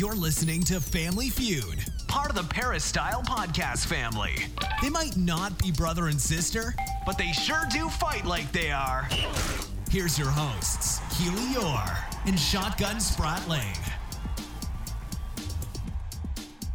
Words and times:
You're 0.00 0.14
listening 0.14 0.62
to 0.62 0.80
Family 0.80 1.28
Feud, 1.28 1.84
part 2.08 2.30
of 2.30 2.34
the 2.34 2.44
Peristyle 2.44 3.20
podcast 3.22 3.84
family. 3.84 4.34
They 4.80 4.88
might 4.88 5.14
not 5.18 5.62
be 5.62 5.70
brother 5.72 6.06
and 6.06 6.18
sister, 6.18 6.74
but 7.04 7.18
they 7.18 7.32
sure 7.32 7.64
do 7.70 7.86
fight 7.90 8.24
like 8.24 8.50
they 8.50 8.70
are. 8.70 9.06
Here's 9.90 10.18
your 10.18 10.30
hosts, 10.30 11.00
Keely 11.18 11.52
Eure 11.52 11.98
and 12.24 12.40
Shotgun 12.40 12.96
Spratling. 12.96 13.76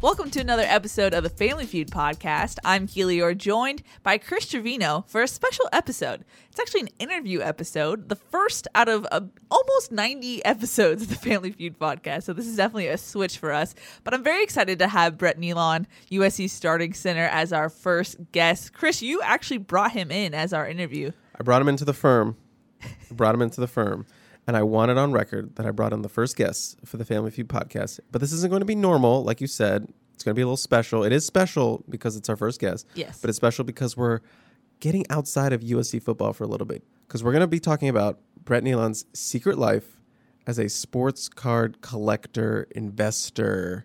Welcome 0.06 0.30
to 0.30 0.40
another 0.40 0.62
episode 0.62 1.14
of 1.14 1.24
the 1.24 1.28
Family 1.28 1.66
Feud 1.66 1.90
podcast. 1.90 2.58
I'm 2.64 2.86
Keely 2.86 3.16
Eure, 3.18 3.36
joined 3.36 3.82
by 4.04 4.18
Chris 4.18 4.46
Trevino 4.46 5.04
for 5.08 5.20
a 5.20 5.26
special 5.26 5.68
episode. 5.72 6.24
It's 6.48 6.60
actually 6.60 6.82
an 6.82 6.90
interview 7.00 7.40
episode, 7.40 8.08
the 8.08 8.14
first 8.14 8.68
out 8.76 8.88
of 8.88 9.04
uh, 9.10 9.22
almost 9.50 9.90
90 9.90 10.44
episodes 10.44 11.02
of 11.02 11.08
the 11.08 11.16
Family 11.16 11.50
Feud 11.50 11.76
podcast. 11.76 12.22
So 12.22 12.32
this 12.32 12.46
is 12.46 12.54
definitely 12.54 12.86
a 12.86 12.98
switch 12.98 13.38
for 13.38 13.52
us. 13.52 13.74
But 14.04 14.14
I'm 14.14 14.22
very 14.22 14.44
excited 14.44 14.78
to 14.78 14.86
have 14.86 15.18
Brett 15.18 15.40
Neilon, 15.40 15.86
USC 16.12 16.50
starting 16.50 16.94
center, 16.94 17.24
as 17.24 17.52
our 17.52 17.68
first 17.68 18.30
guest. 18.30 18.74
Chris, 18.74 19.02
you 19.02 19.20
actually 19.22 19.58
brought 19.58 19.90
him 19.90 20.12
in 20.12 20.34
as 20.34 20.52
our 20.52 20.68
interview. 20.68 21.10
I 21.36 21.42
brought 21.42 21.60
him 21.60 21.68
into 21.68 21.84
the 21.84 21.92
firm. 21.92 22.36
I 22.80 22.88
brought 23.10 23.34
him 23.34 23.42
into 23.42 23.60
the 23.60 23.66
firm. 23.66 24.06
And 24.46 24.56
I 24.56 24.62
want 24.62 24.90
it 24.90 24.98
on 24.98 25.12
record 25.12 25.56
that 25.56 25.66
I 25.66 25.70
brought 25.72 25.92
in 25.92 26.02
the 26.02 26.08
first 26.08 26.36
guest 26.36 26.78
for 26.84 26.98
the 26.98 27.04
Family 27.04 27.30
Feud 27.30 27.48
podcast. 27.48 27.98
But 28.12 28.20
this 28.20 28.32
isn't 28.32 28.50
going 28.50 28.60
to 28.60 28.66
be 28.66 28.76
normal, 28.76 29.24
like 29.24 29.40
you 29.40 29.46
said. 29.46 29.92
It's 30.14 30.22
going 30.22 30.34
to 30.34 30.38
be 30.38 30.42
a 30.42 30.46
little 30.46 30.56
special. 30.56 31.02
It 31.04 31.12
is 31.12 31.26
special 31.26 31.84
because 31.88 32.16
it's 32.16 32.28
our 32.28 32.36
first 32.36 32.60
guest. 32.60 32.86
Yes. 32.94 33.20
But 33.20 33.28
it's 33.28 33.36
special 33.36 33.64
because 33.64 33.96
we're 33.96 34.20
getting 34.80 35.04
outside 35.10 35.52
of 35.52 35.62
USC 35.62 36.00
football 36.02 36.32
for 36.32 36.44
a 36.44 36.46
little 36.46 36.66
bit. 36.66 36.84
Because 37.06 37.24
we're 37.24 37.32
going 37.32 37.42
to 37.42 37.48
be 37.48 37.60
talking 37.60 37.88
about 37.88 38.20
Brett 38.44 38.62
Neilon's 38.62 39.04
secret 39.14 39.58
life 39.58 40.00
as 40.46 40.58
a 40.58 40.68
sports 40.68 41.28
card 41.28 41.80
collector, 41.80 42.68
investor, 42.74 43.84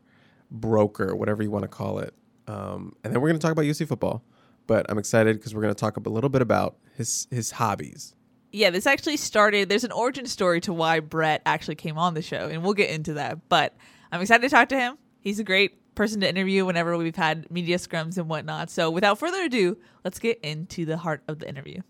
broker, 0.51 1.15
whatever 1.15 1.41
you 1.41 1.49
want 1.49 1.63
to 1.63 1.67
call 1.67 1.99
it. 1.99 2.13
Um, 2.47 2.95
and 3.03 3.13
then 3.13 3.21
we're 3.21 3.29
going 3.29 3.39
to 3.39 3.43
talk 3.43 3.51
about 3.51 3.65
USC 3.65 3.87
football. 3.87 4.23
But 4.67 4.85
I'm 4.89 4.99
excited 4.99 5.37
because 5.37 5.55
we're 5.55 5.61
going 5.61 5.73
to 5.73 5.79
talk 5.79 5.97
a 5.97 6.09
little 6.09 6.29
bit 6.29 6.41
about 6.41 6.77
his 6.95 7.27
his 7.31 7.51
hobbies 7.51 8.15
yeah, 8.51 8.69
this 8.69 8.85
actually 8.85 9.17
started. 9.17 9.69
There's 9.69 9.83
an 9.83 9.91
origin 9.91 10.25
story 10.25 10.61
to 10.61 10.73
why 10.73 10.99
Brett 10.99 11.41
actually 11.45 11.75
came 11.75 11.97
on 11.97 12.13
the 12.13 12.21
show, 12.21 12.49
and 12.49 12.63
we'll 12.63 12.73
get 12.73 12.89
into 12.89 13.13
that. 13.13 13.49
But 13.49 13.75
I'm 14.11 14.21
excited 14.21 14.43
to 14.43 14.49
talk 14.49 14.69
to 14.69 14.77
him. 14.77 14.97
He's 15.19 15.39
a 15.39 15.43
great 15.43 15.77
person 15.95 16.21
to 16.21 16.29
interview 16.29 16.65
whenever 16.65 16.97
we've 16.97 17.15
had 17.15 17.49
media 17.51 17.77
scrums 17.77 18.17
and 18.17 18.27
whatnot. 18.27 18.69
So 18.69 18.89
without 18.89 19.19
further 19.19 19.43
ado, 19.43 19.77
let's 20.03 20.19
get 20.19 20.39
into 20.41 20.85
the 20.85 20.97
heart 20.97 21.23
of 21.27 21.39
the 21.39 21.47
interview. 21.47 21.81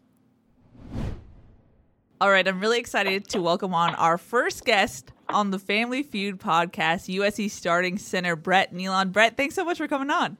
All 2.19 2.29
right, 2.29 2.47
I'm 2.47 2.59
really 2.59 2.77
excited 2.77 3.27
to 3.29 3.41
welcome 3.41 3.73
on 3.73 3.95
our 3.95 4.19
first 4.19 4.63
guest 4.63 5.11
on 5.29 5.49
the 5.49 5.57
Family 5.57 6.03
Feud 6.03 6.39
podcast, 6.39 7.11
USC 7.15 7.49
starting 7.49 7.97
center 7.97 8.35
Brett 8.35 8.73
Neilon. 8.73 9.11
Brett, 9.11 9.37
thanks 9.37 9.55
so 9.55 9.65
much 9.65 9.77
for 9.77 9.87
coming 9.87 10.11
on. 10.11 10.37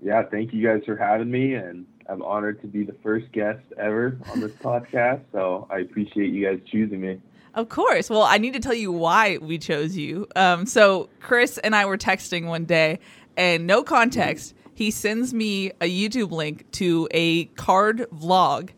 Yeah, 0.00 0.22
thank 0.30 0.52
you 0.52 0.64
guys 0.64 0.82
for 0.86 0.94
having 0.96 1.28
me, 1.28 1.54
and 1.54 1.84
I'm 2.08 2.22
honored 2.22 2.60
to 2.62 2.66
be 2.66 2.84
the 2.84 2.94
first 3.02 3.30
guest 3.32 3.60
ever 3.78 4.18
on 4.30 4.40
this 4.40 4.52
podcast. 4.52 5.22
So 5.32 5.66
I 5.70 5.78
appreciate 5.78 6.32
you 6.32 6.46
guys 6.46 6.60
choosing 6.70 7.00
me. 7.00 7.20
Of 7.54 7.68
course. 7.70 8.10
Well, 8.10 8.22
I 8.22 8.38
need 8.38 8.52
to 8.52 8.60
tell 8.60 8.74
you 8.74 8.92
why 8.92 9.38
we 9.38 9.58
chose 9.58 9.96
you. 9.96 10.26
Um, 10.36 10.66
so 10.66 11.08
Chris 11.20 11.58
and 11.58 11.74
I 11.74 11.86
were 11.86 11.96
texting 11.96 12.46
one 12.46 12.66
day, 12.66 12.98
and 13.36 13.66
no 13.66 13.82
context, 13.82 14.54
he 14.74 14.90
sends 14.90 15.32
me 15.32 15.70
a 15.80 15.90
YouTube 15.90 16.32
link 16.32 16.70
to 16.72 17.08
a 17.12 17.46
card 17.46 18.06
vlog 18.14 18.70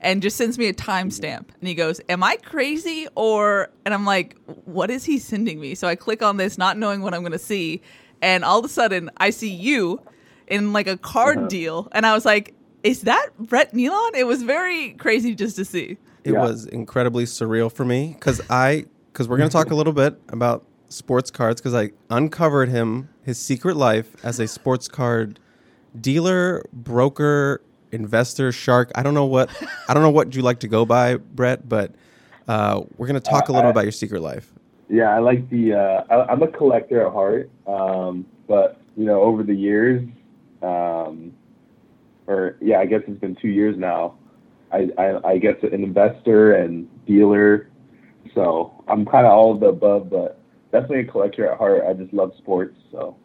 and 0.00 0.20
just 0.20 0.36
sends 0.36 0.58
me 0.58 0.66
a 0.66 0.74
timestamp. 0.74 1.48
And 1.60 1.68
he 1.68 1.74
goes, 1.74 2.00
Am 2.08 2.24
I 2.24 2.36
crazy? 2.36 3.06
Or, 3.14 3.70
and 3.84 3.94
I'm 3.94 4.04
like, 4.04 4.36
What 4.64 4.90
is 4.90 5.04
he 5.04 5.18
sending 5.18 5.60
me? 5.60 5.76
So 5.76 5.86
I 5.86 5.94
click 5.94 6.22
on 6.22 6.36
this, 6.36 6.58
not 6.58 6.76
knowing 6.76 7.02
what 7.02 7.14
I'm 7.14 7.22
going 7.22 7.32
to 7.32 7.38
see. 7.38 7.82
And 8.20 8.44
all 8.44 8.58
of 8.58 8.64
a 8.64 8.68
sudden, 8.68 9.10
I 9.16 9.30
see 9.30 9.50
you 9.50 10.02
in 10.48 10.72
like 10.72 10.88
a 10.88 10.96
card 10.96 11.38
uh-huh. 11.38 11.48
deal. 11.48 11.88
And 11.92 12.04
I 12.04 12.14
was 12.14 12.24
like, 12.24 12.54
is 12.84 13.00
that 13.02 13.30
Brett 13.38 13.72
Neilon? 13.72 14.14
It 14.14 14.24
was 14.24 14.42
very 14.42 14.92
crazy 14.92 15.34
just 15.34 15.56
to 15.56 15.64
see. 15.64 15.96
It 16.22 16.32
yeah. 16.32 16.42
was 16.42 16.66
incredibly 16.66 17.24
surreal 17.24 17.72
for 17.72 17.84
me 17.84 18.12
because 18.12 18.40
I 18.48 18.84
because 19.12 19.26
we're 19.26 19.38
going 19.38 19.48
to 19.48 19.52
talk 19.52 19.70
a 19.70 19.74
little 19.74 19.92
bit 19.92 20.20
about 20.28 20.64
sports 20.88 21.30
cards 21.30 21.60
because 21.60 21.74
I 21.74 21.90
uncovered 22.10 22.68
him 22.68 23.08
his 23.22 23.38
secret 23.38 23.76
life 23.76 24.14
as 24.24 24.38
a 24.38 24.46
sports 24.46 24.86
card 24.86 25.40
dealer, 25.98 26.64
broker, 26.72 27.62
investor, 27.90 28.52
shark. 28.52 28.92
I 28.94 29.02
don't 29.02 29.14
know 29.14 29.24
what 29.24 29.50
I 29.88 29.94
don't 29.94 30.02
know 30.02 30.10
what 30.10 30.34
you 30.34 30.42
like 30.42 30.60
to 30.60 30.68
go 30.68 30.84
by, 30.84 31.16
Brett, 31.16 31.68
but 31.68 31.94
uh, 32.46 32.82
we're 32.98 33.06
going 33.06 33.20
to 33.20 33.30
talk 33.30 33.48
uh, 33.48 33.52
a 33.52 33.54
little 33.54 33.68
I, 33.68 33.70
about 33.70 33.84
your 33.84 33.92
secret 33.92 34.20
life. 34.20 34.52
Yeah, 34.90 35.14
I 35.14 35.20
like 35.20 35.48
the. 35.48 35.72
Uh, 35.72 36.04
I, 36.10 36.32
am 36.32 36.42
a 36.42 36.48
collector 36.48 37.06
at 37.06 37.12
heart, 37.12 37.50
um, 37.66 38.26
but 38.46 38.78
you 38.96 39.06
know, 39.06 39.22
over 39.22 39.42
the 39.42 39.54
years, 39.54 40.06
um, 40.62 41.32
or 42.26 42.56
yeah, 42.60 42.78
I 42.78 42.86
guess 42.86 43.02
it's 43.06 43.20
been 43.20 43.36
two 43.36 43.48
years 43.48 43.76
now. 43.78 44.16
I, 44.72 44.88
I, 44.98 45.28
I 45.30 45.38
guess 45.38 45.56
an 45.62 45.84
investor 45.84 46.54
and 46.54 46.88
dealer. 47.06 47.70
So 48.34 48.84
I'm 48.88 49.04
kind 49.06 49.26
of 49.26 49.32
all 49.32 49.54
of 49.54 49.60
the 49.60 49.66
above, 49.66 50.10
but 50.10 50.40
definitely 50.72 51.00
a 51.00 51.04
collector 51.04 51.50
at 51.50 51.58
heart. 51.58 51.84
I 51.88 51.92
just 51.92 52.12
love 52.12 52.32
sports. 52.38 52.76
So. 52.90 53.16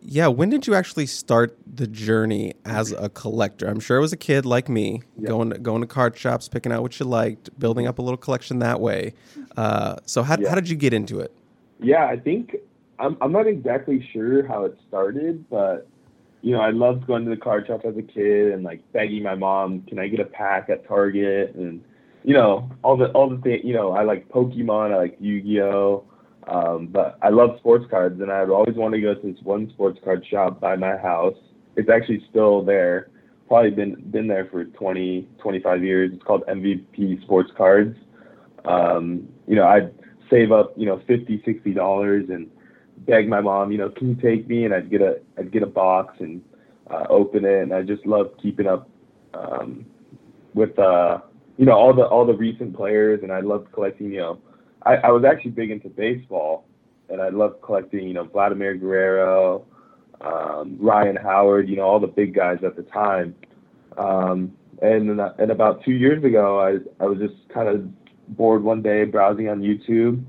Yeah, 0.00 0.28
when 0.28 0.50
did 0.50 0.66
you 0.66 0.74
actually 0.74 1.06
start 1.06 1.56
the 1.66 1.86
journey 1.86 2.54
as 2.64 2.92
a 2.92 3.08
collector? 3.08 3.66
I'm 3.66 3.80
sure 3.80 3.96
it 3.96 4.00
was 4.00 4.12
a 4.12 4.18
kid 4.18 4.44
like 4.44 4.68
me, 4.68 5.02
yeah. 5.16 5.28
going 5.28 5.50
to, 5.50 5.58
going 5.58 5.80
to 5.80 5.86
card 5.86 6.16
shops, 6.16 6.48
picking 6.48 6.70
out 6.70 6.82
what 6.82 7.00
you 7.00 7.06
liked, 7.06 7.56
building 7.58 7.86
up 7.86 7.98
a 7.98 8.02
little 8.02 8.18
collection 8.18 8.58
that 8.58 8.80
way. 8.80 9.14
Uh, 9.56 9.96
so 10.04 10.22
how, 10.22 10.36
yeah. 10.38 10.50
how 10.50 10.54
did 10.54 10.68
you 10.68 10.76
get 10.76 10.92
into 10.92 11.20
it? 11.20 11.32
Yeah, 11.80 12.06
I 12.06 12.16
think 12.16 12.56
I'm 12.98 13.16
I'm 13.20 13.32
not 13.32 13.46
exactly 13.48 14.08
sure 14.12 14.46
how 14.46 14.64
it 14.64 14.78
started, 14.86 15.48
but 15.50 15.88
you 16.42 16.50
know, 16.50 16.60
I 16.60 16.70
loved 16.70 17.06
going 17.06 17.24
to 17.24 17.30
the 17.30 17.36
card 17.36 17.68
shop 17.68 17.82
as 17.84 17.96
a 17.96 18.02
kid 18.02 18.52
and 18.52 18.64
like 18.64 18.80
begging 18.92 19.22
my 19.22 19.36
mom, 19.36 19.82
"Can 19.82 19.98
I 19.98 20.08
get 20.08 20.20
a 20.20 20.24
pack 20.24 20.68
at 20.68 20.86
Target?" 20.86 21.54
and 21.54 21.82
you 22.24 22.34
know, 22.34 22.68
all 22.82 22.96
the 22.96 23.06
all 23.12 23.30
the 23.30 23.38
things. 23.38 23.62
You 23.64 23.74
know, 23.74 23.92
I 23.92 24.02
like 24.02 24.28
Pokemon, 24.28 24.92
I 24.92 24.96
like 24.96 25.16
Yu-Gi-Oh, 25.20 26.04
um, 26.48 26.88
but 26.88 27.16
I 27.22 27.28
love 27.28 27.56
sports 27.58 27.84
cards, 27.88 28.20
and 28.20 28.30
I'd 28.30 28.50
always 28.50 28.76
want 28.76 28.92
to 28.94 29.00
go 29.00 29.14
to 29.14 29.20
this 29.20 29.40
one 29.42 29.70
sports 29.70 30.00
card 30.04 30.26
shop 30.28 30.60
by 30.60 30.76
my 30.76 30.96
house. 30.96 31.36
It's 31.76 31.88
actually 31.88 32.24
still 32.28 32.62
there. 32.62 33.08
Probably 33.46 33.70
been 33.70 33.94
been 34.10 34.26
there 34.26 34.48
for 34.50 34.64
20, 34.64 35.28
25 35.38 35.84
years. 35.84 36.10
It's 36.12 36.22
called 36.24 36.42
MVP 36.46 37.22
Sports 37.22 37.50
Cards. 37.56 37.96
Um, 38.64 39.28
you 39.46 39.56
know, 39.56 39.66
I'd 39.66 39.92
save 40.30 40.50
up, 40.50 40.72
you 40.76 40.86
know, 40.86 41.00
fifty, 41.06 41.40
sixty 41.44 41.72
dollars 41.72 42.24
and 42.30 42.50
beg 43.06 43.28
my 43.28 43.40
mom, 43.40 43.72
you 43.72 43.78
know, 43.78 43.90
can 43.90 44.10
you 44.10 44.14
take 44.14 44.48
me? 44.48 44.64
And 44.64 44.74
I'd 44.74 44.90
get 44.90 45.00
a 45.00 45.20
I'd 45.38 45.52
get 45.52 45.62
a 45.62 45.66
box 45.66 46.16
and 46.20 46.42
uh, 46.90 47.06
open 47.08 47.44
it, 47.44 47.62
and 47.62 47.72
I 47.72 47.82
just 47.82 48.06
love 48.06 48.30
keeping 48.40 48.66
up 48.66 48.88
um, 49.34 49.86
with 50.54 50.78
uh, 50.78 51.20
you 51.56 51.66
know 51.66 51.72
all 51.72 51.94
the 51.94 52.04
all 52.04 52.26
the 52.26 52.34
recent 52.34 52.76
players, 52.76 53.20
and 53.22 53.32
I 53.32 53.40
loved 53.40 53.72
collecting. 53.72 54.12
You 54.12 54.18
know, 54.18 54.38
I, 54.84 54.96
I 54.96 55.10
was 55.10 55.24
actually 55.24 55.52
big 55.52 55.70
into 55.70 55.88
baseball, 55.88 56.64
and 57.08 57.20
I 57.20 57.28
loved 57.28 57.62
collecting. 57.62 58.06
You 58.06 58.14
know, 58.14 58.24
Vladimir 58.24 58.74
Guerrero, 58.74 59.64
um, 60.20 60.76
Ryan 60.80 61.16
Howard. 61.16 61.68
You 61.68 61.76
know, 61.76 61.84
all 61.84 62.00
the 62.00 62.06
big 62.06 62.34
guys 62.34 62.58
at 62.64 62.76
the 62.76 62.82
time. 62.82 63.34
Um, 63.96 64.52
and 64.80 65.20
and 65.20 65.50
about 65.50 65.84
two 65.84 65.92
years 65.92 66.24
ago, 66.24 66.60
I 66.60 67.02
I 67.02 67.06
was 67.06 67.18
just 67.18 67.34
kind 67.52 67.68
of 67.68 67.88
bored 68.36 68.62
one 68.62 68.82
day 68.82 69.04
browsing 69.04 69.48
on 69.48 69.60
YouTube 69.60 70.24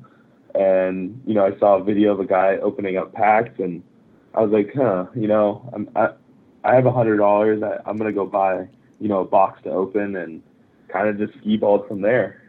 and 0.55 1.21
you 1.25 1.33
know 1.33 1.45
I 1.45 1.57
saw 1.59 1.77
a 1.77 1.83
video 1.83 2.13
of 2.13 2.19
a 2.19 2.25
guy 2.25 2.57
opening 2.57 2.97
up 2.97 3.13
packs, 3.13 3.59
and 3.59 3.83
I 4.33 4.41
was 4.41 4.51
like, 4.51 4.73
huh, 4.75 5.05
you 5.15 5.27
know, 5.27 5.69
I'm 5.73 5.89
I, 5.95 6.09
I 6.63 6.75
have 6.75 6.85
a 6.85 6.91
hundred 6.91 7.17
dollars. 7.17 7.61
I'm 7.85 7.97
gonna 7.97 8.13
go 8.13 8.25
buy 8.25 8.67
you 8.99 9.07
know 9.07 9.19
a 9.19 9.25
box 9.25 9.63
to 9.63 9.69
open, 9.69 10.15
and 10.15 10.41
kind 10.87 11.07
of 11.09 11.17
just 11.17 11.39
skee 11.39 11.57
balled 11.57 11.87
from 11.87 12.01
there. 12.01 12.41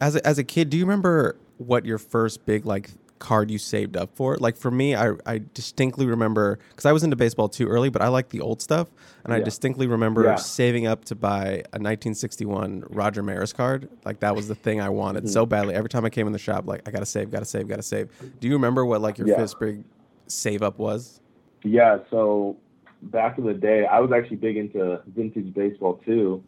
As 0.00 0.16
a, 0.16 0.26
as 0.26 0.38
a 0.38 0.44
kid, 0.44 0.70
do 0.70 0.76
you 0.76 0.84
remember 0.84 1.36
what 1.58 1.84
your 1.84 1.98
first 1.98 2.44
big 2.44 2.66
like 2.66 2.90
card 3.18 3.50
you 3.50 3.58
saved 3.58 3.96
up 3.96 4.14
for? 4.14 4.36
Like 4.36 4.56
for 4.56 4.70
me, 4.70 4.94
I, 4.94 5.12
I 5.24 5.40
distinctly 5.54 6.06
remember 6.06 6.58
because 6.70 6.84
I 6.86 6.92
was 6.92 7.02
into 7.02 7.16
baseball 7.16 7.48
too 7.48 7.66
early, 7.68 7.88
but 7.88 8.02
I 8.02 8.08
like 8.08 8.28
the 8.30 8.40
old 8.40 8.60
stuff, 8.62 8.88
and 9.24 9.32
I 9.32 9.40
distinctly 9.40 9.86
remember 9.86 10.24
Yeah. 10.24 10.34
saving 10.36 10.86
up 10.86 11.04
to 11.06 11.14
buy 11.14 11.62
a 11.72 11.78
1961 11.78 12.84
Roger 12.88 13.22
Maris 13.22 13.52
card. 13.52 13.88
Like 14.04 14.20
that 14.20 14.34
was 14.36 14.48
the 14.48 14.54
thing 14.54 14.80
I 14.80 14.88
wanted 14.88 15.24
Mm-hmm. 15.24 15.32
so 15.32 15.46
badly. 15.46 15.74
Every 15.74 15.88
time 15.88 16.04
I 16.04 16.10
came 16.10 16.26
in 16.26 16.32
the 16.32 16.38
shop, 16.38 16.66
like 16.66 16.86
I 16.86 16.90
gotta 16.90 17.06
save, 17.06 17.30
gotta 17.30 17.44
save, 17.44 17.68
gotta 17.68 17.82
save. 17.82 18.08
Do 18.40 18.48
you 18.48 18.54
remember 18.54 18.84
what 18.84 19.00
like 19.00 19.18
your 19.18 19.28
Yeah. 19.28 19.36
first 19.36 19.58
big 19.58 19.84
save 20.26 20.62
up 20.62 20.78
was? 20.78 21.20
Yeah, 21.64 21.98
so 22.10 22.56
back 23.02 23.38
in 23.38 23.44
the 23.44 23.54
day, 23.54 23.86
I 23.86 24.00
was 24.00 24.10
actually 24.12 24.36
big 24.36 24.56
into 24.56 25.00
vintage 25.06 25.52
baseball 25.54 26.00
too. 26.04 26.42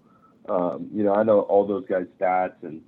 Um, 0.49 0.89
you 0.95 1.03
know, 1.05 1.15
I 1.15 1.23
know 1.25 1.41
all 1.41 1.67
those 1.67 1.85
guys' 1.89 2.07
stats 2.19 2.63
and 2.63 2.81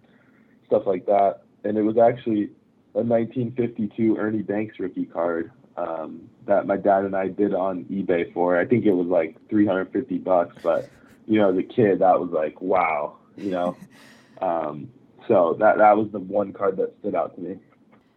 stuff 0.66 0.82
like 0.86 1.06
that. 1.06 1.42
And 1.64 1.76
it 1.76 1.82
was 1.82 1.98
actually 1.98 2.50
a 2.94 3.02
1952 3.02 4.16
Ernie 4.16 4.42
Banks 4.42 4.78
rookie 4.78 5.04
card 5.04 5.52
um, 5.76 6.28
that 6.46 6.66
my 6.66 6.76
dad 6.76 7.04
and 7.04 7.16
I 7.16 7.28
did 7.28 7.54
on 7.54 7.84
eBay 7.84 8.32
for. 8.32 8.58
I 8.58 8.66
think 8.66 8.84
it 8.84 8.92
was 8.92 9.06
like 9.06 9.36
350 9.48 10.18
bucks, 10.18 10.56
but 10.62 10.88
you 11.26 11.38
know, 11.38 11.50
as 11.50 11.58
a 11.58 11.62
kid, 11.62 12.00
that 12.00 12.20
was 12.20 12.30
like 12.30 12.60
wow. 12.60 13.16
You 13.36 13.52
know, 13.52 13.76
um, 14.42 14.90
so 15.28 15.56
that 15.60 15.78
that 15.78 15.96
was 15.96 16.08
the 16.12 16.18
one 16.18 16.52
card 16.52 16.76
that 16.78 16.94
stood 17.00 17.14
out 17.14 17.34
to 17.36 17.40
me. 17.40 17.58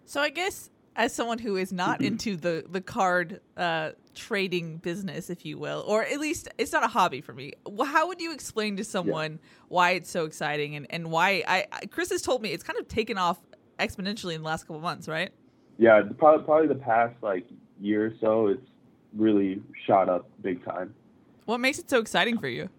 So 0.05 0.21
I 0.21 0.29
guess 0.29 0.69
as 0.95 1.13
someone 1.13 1.39
who 1.39 1.55
is 1.55 1.71
not 1.71 2.01
into 2.01 2.35
the 2.35 2.65
the 2.69 2.81
card 2.81 3.39
uh, 3.57 3.91
trading 4.15 4.77
business, 4.77 5.29
if 5.29 5.45
you 5.45 5.57
will, 5.57 5.83
or 5.87 6.03
at 6.03 6.19
least 6.19 6.49
it's 6.57 6.71
not 6.71 6.83
a 6.83 6.87
hobby 6.87 7.21
for 7.21 7.33
me. 7.33 7.53
How 7.85 8.07
would 8.07 8.21
you 8.21 8.33
explain 8.33 8.77
to 8.77 8.83
someone 8.83 9.39
why 9.69 9.91
it's 9.91 10.09
so 10.09 10.25
exciting 10.25 10.75
and 10.75 10.87
and 10.89 11.11
why 11.11 11.43
I, 11.47 11.65
I 11.71 11.85
Chris 11.85 12.09
has 12.09 12.21
told 12.21 12.41
me 12.41 12.49
it's 12.49 12.63
kind 12.63 12.79
of 12.79 12.87
taken 12.87 13.17
off 13.17 13.39
exponentially 13.79 14.33
in 14.35 14.41
the 14.41 14.47
last 14.47 14.63
couple 14.63 14.79
months, 14.81 15.07
right? 15.07 15.31
Yeah, 15.77 16.01
the- 16.01 16.13
probably 16.13 16.45
probably 16.45 16.67
the 16.67 16.75
past 16.75 17.15
like 17.21 17.45
year 17.79 18.05
or 18.07 18.13
so, 18.21 18.47
it's 18.47 18.67
really 19.15 19.61
shot 19.85 20.09
up 20.09 20.29
big 20.41 20.63
time. 20.63 20.93
What 21.45 21.59
makes 21.59 21.79
it 21.79 21.89
so 21.89 21.99
exciting 21.99 22.37
for 22.37 22.47
you? 22.47 22.69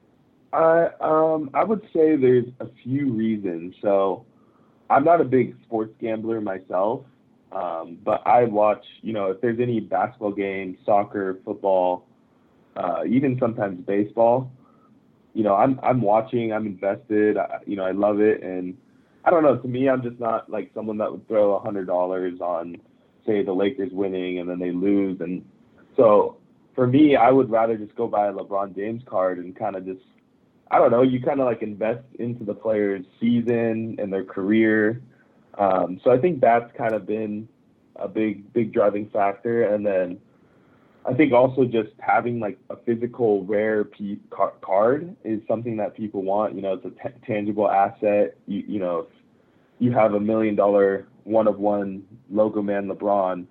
I 0.52 0.88
um 1.00 1.50
I 1.54 1.64
would 1.64 1.82
say 1.92 2.16
there's 2.16 2.46
a 2.60 2.66
few 2.82 3.12
reasons. 3.12 3.74
So 3.82 4.24
I'm 4.90 5.04
not 5.04 5.20
a 5.20 5.24
big 5.24 5.56
sports 5.64 5.94
gambler 6.00 6.40
myself, 6.40 7.04
um, 7.52 7.98
but 8.04 8.24
I 8.26 8.44
watch. 8.44 8.84
You 9.02 9.12
know, 9.12 9.30
if 9.30 9.40
there's 9.40 9.58
any 9.60 9.80
basketball 9.80 10.32
game, 10.32 10.78
soccer, 10.84 11.40
football, 11.44 12.06
uh, 12.76 13.02
even 13.08 13.38
sometimes 13.38 13.84
baseball. 13.84 14.50
You 15.32 15.42
know, 15.42 15.56
I'm 15.56 15.80
I'm 15.82 16.00
watching. 16.00 16.52
I'm 16.52 16.66
invested. 16.66 17.36
I, 17.36 17.58
you 17.66 17.74
know, 17.74 17.84
I 17.84 17.90
love 17.90 18.20
it, 18.20 18.42
and 18.42 18.76
I 19.24 19.30
don't 19.30 19.42
know. 19.42 19.56
To 19.56 19.68
me, 19.68 19.88
I'm 19.88 20.02
just 20.02 20.20
not 20.20 20.50
like 20.50 20.70
someone 20.74 20.98
that 20.98 21.10
would 21.10 21.26
throw 21.28 21.54
a 21.54 21.60
hundred 21.60 21.86
dollars 21.86 22.40
on, 22.40 22.76
say, 23.26 23.42
the 23.42 23.52
Lakers 23.52 23.90
winning 23.92 24.38
and 24.38 24.48
then 24.48 24.58
they 24.58 24.70
lose, 24.70 25.20
and 25.20 25.44
so 25.96 26.36
for 26.74 26.86
me, 26.86 27.16
I 27.16 27.30
would 27.30 27.50
rather 27.50 27.76
just 27.76 27.94
go 27.94 28.08
buy 28.08 28.26
a 28.26 28.32
LeBron 28.32 28.74
James 28.74 29.02
card 29.06 29.38
and 29.38 29.56
kind 29.56 29.76
of 29.76 29.86
just 29.86 30.02
I 30.70 30.78
don't 30.78 30.90
know, 30.90 31.02
you 31.02 31.20
kind 31.20 31.40
of 31.40 31.46
like 31.46 31.62
invest 31.62 32.04
into 32.18 32.44
the 32.44 32.54
player's 32.54 33.04
season 33.20 33.96
and 33.98 34.12
their 34.12 34.24
career. 34.24 35.02
Um, 35.58 36.00
so 36.02 36.10
I 36.10 36.18
think 36.18 36.40
that's 36.40 36.70
kind 36.76 36.94
of 36.94 37.06
been 37.06 37.48
a 37.96 38.08
big, 38.08 38.52
big 38.52 38.72
driving 38.72 39.08
factor. 39.10 39.72
And 39.72 39.86
then 39.86 40.18
I 41.06 41.12
think 41.14 41.32
also 41.32 41.64
just 41.64 41.90
having 42.00 42.40
like 42.40 42.58
a 42.70 42.76
physical 42.76 43.44
rare 43.44 43.84
P- 43.84 44.20
card 44.62 45.14
is 45.22 45.40
something 45.46 45.76
that 45.76 45.94
people 45.94 46.22
want. 46.22 46.56
You 46.56 46.62
know, 46.62 46.72
it's 46.72 46.86
a 46.86 46.90
t- 46.90 47.14
tangible 47.26 47.70
asset. 47.70 48.36
You, 48.46 48.64
you 48.66 48.80
know, 48.80 49.06
you 49.84 49.92
have 49.92 50.14
a 50.14 50.20
million 50.20 50.56
dollar 50.56 51.06
one 51.24 51.46
of 51.46 51.58
one 51.58 52.02
logo 52.30 52.62
man 52.62 52.88
LeBron, 52.88 53.44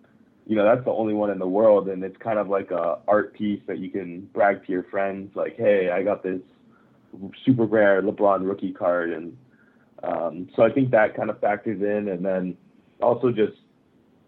you 0.47 0.55
know, 0.55 0.65
that's 0.65 0.83
the 0.83 0.91
only 0.91 1.13
one 1.13 1.29
in 1.29 1.37
the 1.37 1.47
world. 1.47 1.87
And 1.89 2.03
it's 2.03 2.17
kind 2.17 2.39
of 2.39 2.49
like 2.49 2.71
a 2.71 2.97
art 3.07 3.35
piece 3.35 3.61
that 3.67 3.77
you 3.77 3.91
can 3.91 4.21
brag 4.33 4.65
to 4.65 4.71
your 4.71 4.83
friends, 4.83 5.35
like, 5.35 5.55
hey, 5.57 5.91
I 5.91 6.01
got 6.01 6.23
this 6.23 6.41
super 7.45 7.65
rare 7.65 8.01
LeBron 8.01 8.47
rookie 8.47 8.73
card, 8.73 9.11
and 9.13 9.37
um, 10.01 10.49
so 10.55 10.63
I 10.63 10.71
think 10.71 10.89
that 10.91 11.15
kind 11.15 11.29
of 11.29 11.39
factors 11.39 11.79
in, 11.81 12.09
and 12.09 12.25
then 12.25 12.57
also 12.99 13.29
just 13.29 13.53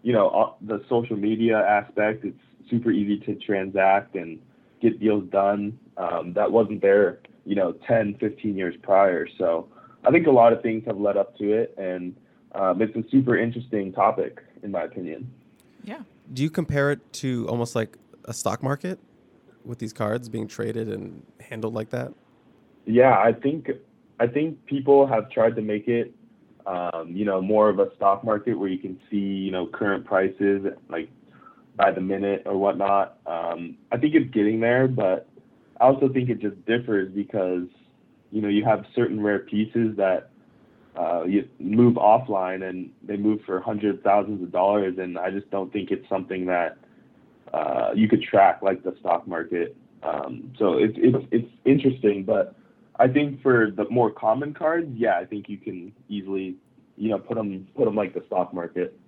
you 0.02 0.12
know 0.12 0.28
uh, 0.28 0.52
the 0.60 0.84
social 0.88 1.16
media 1.16 1.58
aspect. 1.58 2.24
It's 2.24 2.38
super 2.70 2.92
easy 2.92 3.18
to 3.26 3.34
transact 3.34 4.14
and 4.14 4.38
get 4.80 5.00
deals 5.00 5.24
done. 5.30 5.76
Um, 5.96 6.32
that 6.34 6.50
wasn't 6.50 6.82
there, 6.82 7.18
you 7.44 7.56
know, 7.56 7.72
10, 7.88 8.16
15 8.20 8.56
years 8.56 8.74
prior. 8.82 9.26
So 9.38 9.68
I 10.06 10.10
think 10.10 10.26
a 10.26 10.30
lot 10.30 10.52
of 10.52 10.62
things 10.62 10.84
have 10.86 10.98
led 10.98 11.16
up 11.16 11.36
to 11.38 11.52
it, 11.52 11.74
and 11.76 12.14
um, 12.54 12.80
it's 12.80 12.94
a 12.96 13.02
super 13.10 13.36
interesting 13.36 13.92
topic 13.92 14.38
in 14.62 14.70
my 14.70 14.84
opinion. 14.84 15.30
Yeah. 15.84 16.02
Do 16.32 16.42
you 16.42 16.50
compare 16.50 16.90
it 16.92 17.12
to 17.14 17.46
almost 17.48 17.74
like 17.74 17.96
a 18.24 18.32
stock 18.32 18.62
market 18.62 18.98
with 19.64 19.78
these 19.78 19.92
cards 19.92 20.28
being 20.28 20.46
traded 20.46 20.88
and 20.88 21.22
handled 21.40 21.74
like 21.74 21.90
that? 21.90 22.12
Yeah, 22.84 23.18
I 23.18 23.32
think 23.32 23.70
I 24.18 24.26
think 24.26 24.64
people 24.66 25.06
have 25.06 25.30
tried 25.30 25.56
to 25.56 25.62
make 25.62 25.88
it, 25.88 26.14
um, 26.66 27.10
you 27.12 27.24
know, 27.24 27.40
more 27.40 27.68
of 27.68 27.78
a 27.78 27.94
stock 27.96 28.24
market 28.24 28.54
where 28.54 28.68
you 28.68 28.78
can 28.78 28.98
see, 29.10 29.16
you 29.16 29.50
know, 29.50 29.66
current 29.66 30.04
prices 30.04 30.66
like 30.88 31.10
by 31.76 31.90
the 31.90 32.00
minute 32.00 32.42
or 32.46 32.56
whatnot. 32.56 33.18
Um, 33.26 33.76
I 33.92 33.98
think 33.98 34.14
it's 34.14 34.32
getting 34.32 34.60
there, 34.60 34.88
but 34.88 35.28
I 35.80 35.84
also 35.84 36.08
think 36.08 36.30
it 36.30 36.40
just 36.40 36.64
differs 36.64 37.12
because, 37.12 37.68
you 38.30 38.40
know, 38.40 38.48
you 38.48 38.64
have 38.64 38.84
certain 38.94 39.22
rare 39.22 39.40
pieces 39.40 39.96
that 39.96 40.30
uh, 40.96 41.24
you 41.24 41.48
move 41.58 41.94
offline 41.94 42.68
and 42.68 42.90
they 43.02 43.16
move 43.16 43.40
for 43.44 43.60
hundreds 43.60 43.98
of 43.98 44.04
thousands 44.04 44.42
of 44.42 44.50
dollars, 44.50 44.96
and 44.98 45.18
I 45.18 45.30
just 45.30 45.50
don't 45.50 45.72
think 45.72 45.90
it's 45.90 46.08
something 46.08 46.46
that 46.46 46.78
uh, 47.52 47.90
you 47.94 48.08
could 48.08 48.22
track 48.22 48.62
like 48.62 48.82
the 48.82 48.94
stock 49.00 49.26
market. 49.26 49.76
Um, 50.02 50.52
so 50.58 50.74
it's 50.74 50.94
it's 50.96 51.26
it's 51.30 51.50
interesting, 51.64 52.24
but 52.24 52.54
I 52.98 53.08
think 53.08 53.42
for 53.42 53.70
the 53.70 53.88
more 53.90 54.10
common 54.10 54.54
cards, 54.54 54.88
yeah, 54.94 55.18
I 55.18 55.24
think 55.24 55.48
you 55.48 55.58
can 55.58 55.92
easily, 56.08 56.56
you 56.96 57.10
know, 57.10 57.18
put 57.18 57.36
them 57.36 57.66
put 57.76 57.84
them 57.84 57.94
like 57.94 58.14
the 58.14 58.22
stock 58.26 58.54
market. 58.54 58.98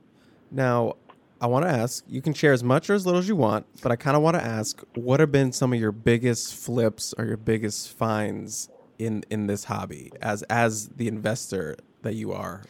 Now, 0.50 0.96
I 1.40 1.46
want 1.46 1.64
to 1.66 1.70
ask, 1.70 2.04
you 2.08 2.20
can 2.20 2.34
share 2.34 2.52
as 2.52 2.64
much 2.64 2.90
or 2.90 2.94
as 2.94 3.06
little 3.06 3.20
as 3.20 3.28
you 3.28 3.36
want, 3.36 3.66
but 3.82 3.92
I 3.92 3.96
kind 3.96 4.16
of 4.16 4.22
want 4.22 4.36
to 4.36 4.44
ask, 4.44 4.82
what 4.94 5.20
have 5.20 5.30
been 5.30 5.52
some 5.52 5.72
of 5.72 5.78
your 5.78 5.92
biggest 5.92 6.54
flips 6.54 7.14
or 7.16 7.26
your 7.26 7.36
biggest 7.36 7.96
finds 7.96 8.68
in 8.98 9.24
in 9.30 9.46
this 9.46 9.64
hobby 9.64 10.10
as 10.20 10.42
as 10.44 10.88
the 10.88 11.08
investor 11.08 11.76
that 12.02 12.14
you 12.14 12.32
are, 12.32 12.62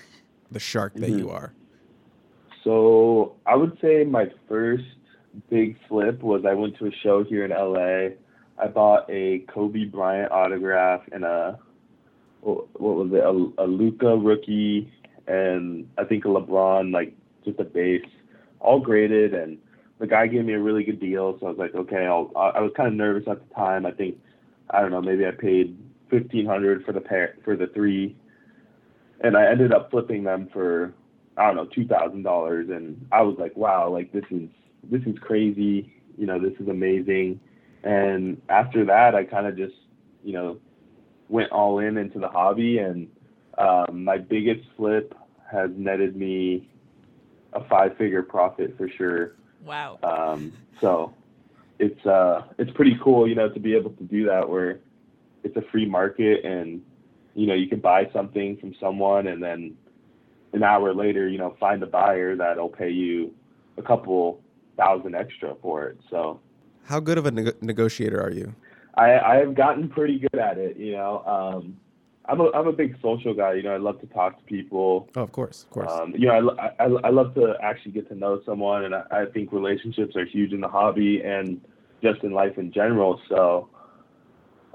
the 0.50 0.60
shark 0.60 0.94
that 0.94 1.10
you 1.10 1.26
mm-hmm. 1.26 1.36
are? 1.36 1.52
So 2.64 3.36
I 3.46 3.56
would 3.56 3.78
say 3.80 4.04
my 4.04 4.26
first 4.48 4.84
big 5.50 5.76
flip 5.88 6.22
was 6.22 6.44
I 6.46 6.54
went 6.54 6.76
to 6.78 6.86
a 6.86 6.92
show 7.02 7.24
here 7.24 7.44
in 7.44 7.50
LA. 7.50 8.16
I 8.62 8.68
bought 8.68 9.08
a 9.08 9.40
Kobe 9.52 9.84
Bryant 9.84 10.32
autograph 10.32 11.02
and 11.12 11.24
a 11.24 11.58
what 12.40 12.68
was 12.80 13.10
it 13.12 13.24
a, 13.24 13.64
a 13.64 13.66
Luka 13.66 14.16
rookie 14.16 14.92
and 15.26 15.88
I 15.98 16.04
think 16.04 16.24
a 16.24 16.28
LeBron 16.28 16.92
like 16.92 17.14
just 17.44 17.58
a 17.60 17.64
base, 17.64 18.04
all 18.60 18.80
graded 18.80 19.34
and 19.34 19.58
the 19.98 20.06
guy 20.06 20.26
gave 20.26 20.44
me 20.44 20.52
a 20.52 20.60
really 20.60 20.84
good 20.84 21.00
deal. 21.00 21.36
So 21.40 21.46
I 21.46 21.50
was 21.50 21.58
like, 21.58 21.74
okay, 21.74 22.06
I'll. 22.06 22.30
I 22.36 22.58
I 22.58 22.60
was 22.60 22.72
kind 22.76 22.88
of 22.88 22.94
nervous 22.94 23.24
at 23.26 23.46
the 23.46 23.54
time. 23.54 23.84
I 23.84 23.90
think 23.90 24.16
I 24.70 24.80
don't 24.80 24.90
know, 24.90 25.00
maybe 25.00 25.26
I 25.26 25.30
paid 25.30 25.76
fifteen 26.10 26.46
hundred 26.46 26.84
for 26.84 26.92
the 26.92 27.00
pair 27.00 27.36
for 27.44 27.56
the 27.56 27.66
three, 27.68 28.16
and 29.20 29.36
I 29.36 29.46
ended 29.46 29.72
up 29.72 29.90
flipping 29.90 30.24
them 30.24 30.48
for 30.52 30.94
I 31.36 31.46
don't 31.46 31.56
know 31.56 31.66
two 31.66 31.86
thousand 31.86 32.22
dollars, 32.22 32.68
and 32.70 33.06
I 33.12 33.22
was 33.22 33.36
like, 33.38 33.56
wow, 33.56 33.88
like 33.88 34.12
this 34.12 34.24
is 34.30 34.48
this 34.90 35.02
is 35.06 35.18
crazy. 35.20 35.92
You 36.16 36.26
know, 36.26 36.38
this 36.38 36.58
is 36.60 36.68
amazing. 36.68 37.40
And 37.84 38.40
after 38.48 38.84
that, 38.86 39.14
I 39.14 39.24
kind 39.24 39.46
of 39.46 39.56
just 39.56 39.76
you 40.24 40.32
know 40.32 40.58
went 41.28 41.52
all 41.52 41.78
in 41.78 41.96
into 41.96 42.18
the 42.18 42.28
hobby, 42.28 42.78
and 42.78 43.08
um, 43.58 44.04
my 44.04 44.18
biggest 44.18 44.66
flip 44.76 45.14
has 45.50 45.70
netted 45.76 46.16
me 46.16 46.68
a 47.52 47.64
five-figure 47.68 48.22
profit 48.22 48.76
for 48.76 48.88
sure. 48.88 49.36
Wow. 49.64 49.98
Um, 50.02 50.52
so 50.80 51.14
it's 51.78 52.04
uh 52.06 52.42
it's 52.58 52.70
pretty 52.72 52.98
cool, 53.02 53.28
you 53.28 53.34
know, 53.34 53.48
to 53.48 53.60
be 53.60 53.74
able 53.74 53.90
to 53.90 54.04
do 54.04 54.26
that 54.26 54.48
where 54.48 54.80
it's 55.44 55.56
a 55.56 55.62
free 55.70 55.86
market 55.86 56.44
and 56.44 56.82
you 57.34 57.46
know 57.46 57.54
you 57.54 57.68
can 57.68 57.80
buy 57.80 58.08
something 58.12 58.56
from 58.56 58.74
someone 58.80 59.28
and 59.28 59.42
then 59.42 59.76
an 60.52 60.62
hour 60.62 60.94
later, 60.94 61.28
you 61.28 61.38
know, 61.38 61.56
find 61.60 61.82
a 61.82 61.86
buyer 61.86 62.34
that'll 62.36 62.68
pay 62.68 62.90
you 62.90 63.34
a 63.76 63.82
couple 63.82 64.40
thousand 64.76 65.14
extra 65.14 65.54
for 65.60 65.88
it. 65.88 65.98
So 66.10 66.40
How 66.84 67.00
good 67.00 67.18
of 67.18 67.26
a 67.26 67.30
neg- 67.30 67.62
negotiator 67.62 68.20
are 68.20 68.30
you? 68.30 68.54
I 68.94 69.18
I've 69.18 69.54
gotten 69.54 69.88
pretty 69.88 70.18
good 70.18 70.40
at 70.40 70.58
it, 70.58 70.76
you 70.76 70.92
know. 70.92 71.22
Um, 71.26 71.76
I'm 72.26 72.40
a 72.40 72.50
I'm 72.52 72.66
a 72.66 72.72
big 72.72 72.96
social 73.00 73.34
guy, 73.34 73.54
you 73.54 73.62
know. 73.62 73.74
I 73.74 73.78
love 73.78 74.00
to 74.00 74.06
talk 74.06 74.38
to 74.38 74.44
people. 74.44 75.08
Oh, 75.16 75.22
of 75.22 75.32
course, 75.32 75.64
of 75.64 75.70
course. 75.70 75.90
Um, 75.90 76.14
you 76.16 76.26
know, 76.26 76.56
I, 76.58 76.84
I, 76.84 76.84
I 76.84 77.10
love 77.10 77.34
to 77.34 77.54
actually 77.62 77.92
get 77.92 78.08
to 78.08 78.14
know 78.14 78.40
someone, 78.44 78.84
and 78.84 78.94
I, 78.94 79.02
I 79.10 79.26
think 79.26 79.52
relationships 79.52 80.16
are 80.16 80.24
huge 80.24 80.52
in 80.52 80.60
the 80.60 80.68
hobby 80.68 81.22
and 81.22 81.60
just 82.02 82.22
in 82.22 82.32
life 82.32 82.58
in 82.58 82.72
general. 82.72 83.20
So, 83.28 83.68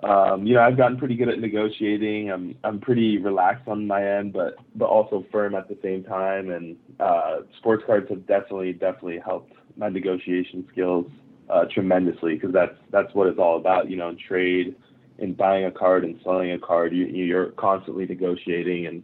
Um, 0.03 0.45
you 0.45 0.55
know, 0.55 0.61
I've 0.61 0.75
gotten 0.77 0.97
pretty 0.97 1.15
good 1.15 1.29
at 1.29 1.39
negotiating. 1.39 2.29
I'm 2.31 2.55
I'm 2.63 2.79
pretty 2.79 3.17
relaxed 3.17 3.67
on 3.67 3.87
my 3.87 4.05
end, 4.05 4.33
but 4.33 4.55
but 4.75 4.85
also 4.85 5.25
firm 5.31 5.55
at 5.55 5.69
the 5.69 5.77
same 5.81 6.03
time. 6.03 6.51
And 6.51 6.75
uh, 6.99 7.37
sports 7.57 7.83
cards 7.85 8.09
have 8.09 8.27
definitely 8.27 8.73
definitely 8.73 9.19
helped 9.23 9.53
my 9.77 9.89
negotiation 9.89 10.67
skills 10.71 11.05
uh, 11.49 11.65
tremendously 11.73 12.35
because 12.35 12.51
that's 12.51 12.75
that's 12.91 13.13
what 13.13 13.27
it's 13.27 13.39
all 13.39 13.57
about. 13.57 13.89
You 13.89 13.97
know, 13.97 14.09
in 14.09 14.17
trade, 14.17 14.75
in 15.19 15.33
buying 15.33 15.65
a 15.65 15.71
card 15.71 16.03
and 16.03 16.19
selling 16.23 16.51
a 16.51 16.59
card, 16.59 16.93
you 16.93 17.05
you're 17.05 17.51
constantly 17.51 18.05
negotiating 18.05 18.87
and 18.87 19.03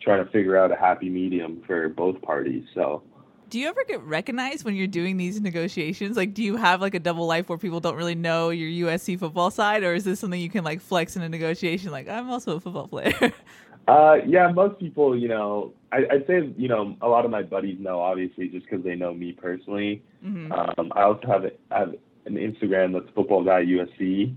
trying 0.00 0.24
to 0.24 0.30
figure 0.30 0.56
out 0.56 0.72
a 0.72 0.76
happy 0.76 1.10
medium 1.10 1.62
for 1.66 1.88
both 1.88 2.20
parties. 2.22 2.64
So 2.74 3.02
do 3.48 3.58
you 3.58 3.68
ever 3.68 3.82
get 3.84 4.02
recognized 4.02 4.64
when 4.64 4.74
you're 4.74 4.86
doing 4.86 5.16
these 5.16 5.40
negotiations? 5.40 6.16
Like, 6.16 6.34
do 6.34 6.42
you 6.42 6.56
have 6.56 6.80
like 6.80 6.94
a 6.94 6.98
double 6.98 7.26
life 7.26 7.48
where 7.48 7.58
people 7.58 7.80
don't 7.80 7.96
really 7.96 8.14
know 8.14 8.50
your 8.50 8.88
USC 8.88 9.18
football 9.18 9.50
side, 9.50 9.82
or 9.82 9.94
is 9.94 10.04
this 10.04 10.20
something 10.20 10.40
you 10.40 10.50
can 10.50 10.64
like 10.64 10.80
flex 10.80 11.16
in 11.16 11.22
a 11.22 11.28
negotiation? 11.28 11.90
Like, 11.90 12.08
I'm 12.08 12.30
also 12.30 12.56
a 12.56 12.60
football 12.60 12.88
player. 12.88 13.32
uh, 13.88 14.16
yeah, 14.26 14.50
most 14.52 14.78
people, 14.78 15.18
you 15.18 15.28
know, 15.28 15.72
I, 15.92 16.00
would 16.10 16.26
say, 16.26 16.52
you 16.56 16.68
know, 16.68 16.96
a 17.00 17.08
lot 17.08 17.24
of 17.24 17.30
my 17.30 17.42
buddies 17.42 17.78
know, 17.80 18.00
obviously, 18.00 18.48
just 18.48 18.68
because 18.68 18.84
they 18.84 18.94
know 18.94 19.14
me 19.14 19.32
personally. 19.32 20.02
Mm-hmm. 20.24 20.52
Um, 20.52 20.92
I 20.94 21.02
also 21.02 21.26
have, 21.26 21.44
I 21.70 21.78
have 21.78 21.94
an 22.26 22.34
Instagram 22.34 22.92
that's 22.92 23.12
football 23.14 23.42
guy 23.42 23.64
USC, 23.64 24.34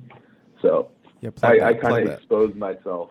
so 0.61 0.89
yeah, 1.19 1.31
I, 1.43 1.59
I 1.59 1.73
kind 1.73 2.07
of 2.07 2.13
expose 2.13 2.55
myself. 2.55 3.09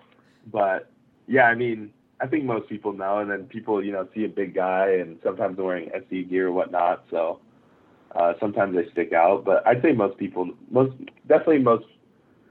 But 0.51 0.91
yeah, 1.27 1.45
I 1.45 1.55
mean, 1.55 1.93
I 2.21 2.27
think 2.27 2.45
most 2.45 2.69
people 2.69 2.93
know, 2.93 3.19
and 3.19 3.31
then 3.31 3.45
people, 3.45 3.83
you 3.83 3.93
know, 3.93 4.07
see 4.15 4.25
a 4.25 4.29
big 4.29 4.55
guy, 4.55 4.91
and 5.01 5.19
sometimes 5.23 5.57
they're 5.57 5.65
wearing 5.65 5.91
SC 5.95 6.29
gear 6.29 6.49
or 6.49 6.53
whatnot. 6.53 7.05
So 7.11 7.41
uh, 8.15 8.35
sometimes 8.39 8.77
they 8.77 8.91
stick 8.91 9.13
out, 9.13 9.45
but 9.45 9.67
I'd 9.67 9.83
say 9.83 9.93
most 9.93 10.19
people, 10.19 10.51
most 10.71 10.93
definitely 11.29 11.61
most 11.61 11.87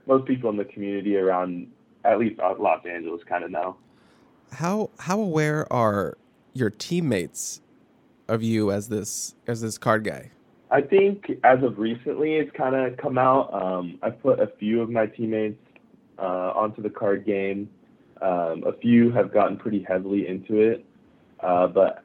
most 0.08 0.26
people 0.26 0.50
in 0.50 0.58
the 0.58 0.66
community 0.66 1.18
around 1.18 1.68
at 2.04 2.18
least 2.20 2.40
Los 2.40 2.86
Angeles 2.86 3.22
kind 3.28 3.44
of 3.44 3.52
know. 3.52 3.78
How 4.52 4.90
how 5.00 5.20
aware 5.20 5.72
are 5.72 6.18
your 6.54 6.72
teammates 6.72 7.62
of 8.28 8.42
you 8.42 8.72
as 8.72 8.90
this 8.90 9.36
as 9.48 9.62
this 9.62 9.78
card 9.78 10.04
guy? 10.04 10.32
I 10.72 10.82
think 10.82 11.32
as 11.44 11.64
of 11.64 11.80
recently, 11.80 12.36
it's 12.36 12.52
kind 12.56 12.76
of 12.76 12.98
come 12.98 13.18
out. 13.18 13.54
Um, 13.54 14.00
I've 14.02 14.22
put 14.22 14.40
a 14.40 14.48
few 14.60 14.82
of 14.82 14.90
my 14.90 15.08
teammates 15.08 15.60
uh, 16.18 16.52
onto 16.56 16.82
the 16.82 16.90
card 16.90 17.26
game. 17.26 17.70
Um, 18.22 18.64
a 18.66 18.74
few 18.82 19.12
have 19.12 19.34
gotten 19.34 19.58
pretty 19.58 19.86
heavily 19.88 20.28
into 20.28 20.60
it, 20.60 20.86
uh, 21.40 21.68
but 21.68 22.04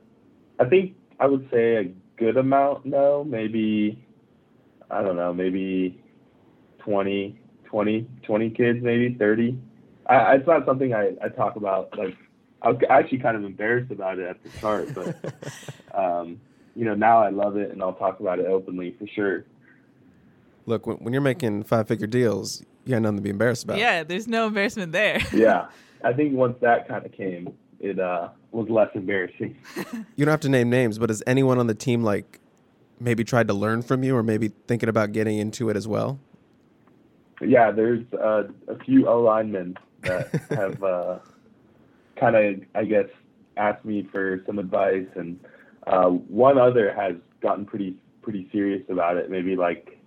I 0.61 0.65
think 0.65 0.95
I 1.19 1.27
would 1.27 1.49
say 1.51 1.77
a 1.77 1.85
good 2.17 2.37
amount 2.37 2.87
no, 2.87 3.25
maybe 3.25 4.05
I 4.91 5.03
don't 5.03 5.17
know, 5.17 5.33
maybe 5.33 6.01
20, 6.79 7.39
20, 7.65 8.07
20 8.23 8.51
kids, 8.51 8.79
maybe 8.83 9.17
30. 9.19 9.59
I, 10.07 10.35
it's 10.35 10.47
not 10.47 10.65
something 10.67 10.95
I, 10.95 11.13
I 11.23 11.29
talk 11.29 11.57
about. 11.57 11.97
Like 11.97 12.17
I 12.63 12.69
was 12.69 12.81
actually 12.89 13.19
kind 13.19 13.37
of 13.37 13.45
embarrassed 13.45 13.91
about 13.91 14.19
it 14.19 14.29
at 14.29 14.43
the 14.43 14.51
start, 14.59 14.95
but 14.95 15.17
um, 15.95 16.41
you 16.77 16.85
know 16.85 16.95
now 16.95 17.23
I 17.23 17.31
love 17.31 17.57
it 17.57 17.71
and 17.71 17.83
I'll 17.83 17.95
talk 17.95 18.21
about 18.21 18.39
it 18.39 18.47
openly 18.47 18.95
for 18.99 19.07
sure. 19.07 19.45
Look, 20.67 20.87
when, 20.87 20.97
when 20.99 21.13
you're 21.13 21.23
making 21.23 21.65
five 21.65 21.89
figure 21.89 22.07
deals, 22.07 22.63
you 22.85 22.93
got 22.93 23.03
nothing 23.03 23.17
to 23.17 23.23
be 23.23 23.31
embarrassed 23.31 23.65
about. 23.65 23.79
Yeah, 23.79 24.03
there's 24.03 24.29
no 24.29 24.47
embarrassment 24.47 24.93
there. 24.93 25.21
yeah. 25.33 25.69
I 26.05 26.13
think 26.13 26.35
once 26.35 26.57
that 26.61 26.87
kind 26.87 27.05
of 27.05 27.13
came, 27.13 27.53
it 27.81 27.99
uh, 27.99 28.29
was 28.53 28.69
less 28.69 28.89
embarrassing. 28.95 29.57
you 30.17 30.25
don't 30.25 30.33
have 30.33 30.41
to 30.41 30.49
name 30.49 30.71
names, 30.71 30.99
but 30.99 31.09
has 31.09 31.23
anyone 31.27 31.59
on 31.59 31.67
the 31.67 31.75
team 31.75 32.03
like 32.03 32.41
maybe 33.01 33.25
tried 33.25 33.49
to 33.49 33.55
learn 33.55 33.83
from 33.83 34.03
you, 34.03 34.15
or 34.15 34.23
maybe 34.23 34.53
thinking 34.67 34.89
about 34.89 35.13
getting 35.13 35.39
into 35.39 35.71
it 35.71 35.77
as 35.77 35.89
well? 35.89 36.19
Yeah, 37.41 37.71
there's 37.71 38.05
uh, 38.13 38.45
a 38.69 38.79
few 38.85 39.09
O 39.09 39.21
linemen 39.21 39.77
that 40.03 40.29
have 40.51 40.83
uh, 40.83 41.19
kind 42.17 42.37
of, 42.37 42.61
I 42.75 42.85
guess, 42.85 43.09
asked 43.57 43.85
me 43.85 44.09
for 44.13 44.43
some 44.47 44.59
advice, 44.59 45.09
and 45.17 45.41
uh, 45.87 46.09
one 46.09 46.59
other 46.59 46.95
has 46.95 47.15
gotten 47.41 47.65
pretty 47.65 47.97
pretty 48.23 48.49
serious 48.53 48.83
about 48.89 49.17
it. 49.17 49.31
Maybe 49.31 49.57
like 49.57 49.99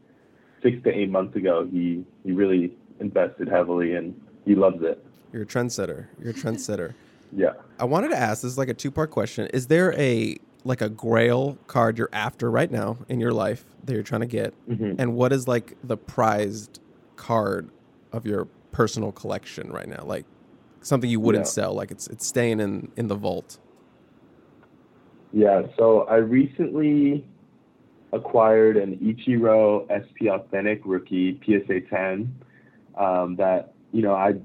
six 0.63 0.81
to 0.83 0.89
eight 0.89 1.09
months 1.09 1.35
ago, 1.35 1.67
he 1.69 2.05
he 2.23 2.31
really 2.31 2.73
invested 2.99 3.47
heavily 3.47 3.93
and 3.93 4.19
he 4.45 4.55
loves 4.55 4.81
it. 4.81 5.03
You're 5.31 5.43
a 5.43 5.45
trendsetter. 5.45 6.07
You're 6.19 6.31
a 6.31 6.33
trendsetter. 6.33 6.93
yeah. 7.35 7.53
I 7.79 7.85
wanted 7.85 8.09
to 8.09 8.17
ask 8.17 8.41
this 8.41 8.51
is 8.51 8.57
like 8.57 8.69
a 8.69 8.73
two 8.73 8.91
part 8.91 9.11
question. 9.11 9.47
Is 9.47 9.67
there 9.67 9.93
a 9.99 10.37
like 10.63 10.81
a 10.81 10.89
grail 10.89 11.57
card 11.67 11.97
you're 11.97 12.09
after 12.11 12.51
right 12.51 12.71
now 12.71 12.97
in 13.07 13.19
your 13.19 13.31
life 13.31 13.65
that 13.85 13.93
you're 13.93 14.03
trying 14.03 14.21
to 14.21 14.27
get? 14.27 14.53
Mm-hmm. 14.67 14.99
And 14.99 15.15
what 15.15 15.31
is 15.31 15.47
like 15.47 15.75
the 15.83 15.97
prized 15.97 16.79
card 17.15 17.69
of 18.11 18.25
your 18.25 18.47
personal 18.71 19.11
collection 19.11 19.71
right 19.71 19.87
now? 19.87 20.03
Like 20.05 20.25
something 20.81 21.09
you 21.09 21.19
wouldn't 21.19 21.45
yeah. 21.45 21.51
sell, 21.51 21.73
like 21.73 21.91
it's 21.91 22.07
it's 22.07 22.25
staying 22.25 22.59
in 22.59 22.91
in 22.95 23.07
the 23.07 23.15
vault. 23.15 23.59
Yeah, 25.33 25.63
so 25.77 26.01
I 26.03 26.15
recently 26.15 27.25
acquired 28.13 28.77
an 28.77 28.97
Ichiro 28.97 29.85
SP 29.91 30.31
Authentic 30.31 30.81
rookie 30.85 31.39
PSA 31.43 31.81
10 31.81 32.33
um, 32.97 33.35
that 33.35 33.73
you 33.91 34.01
know 34.01 34.13
I 34.13 34.35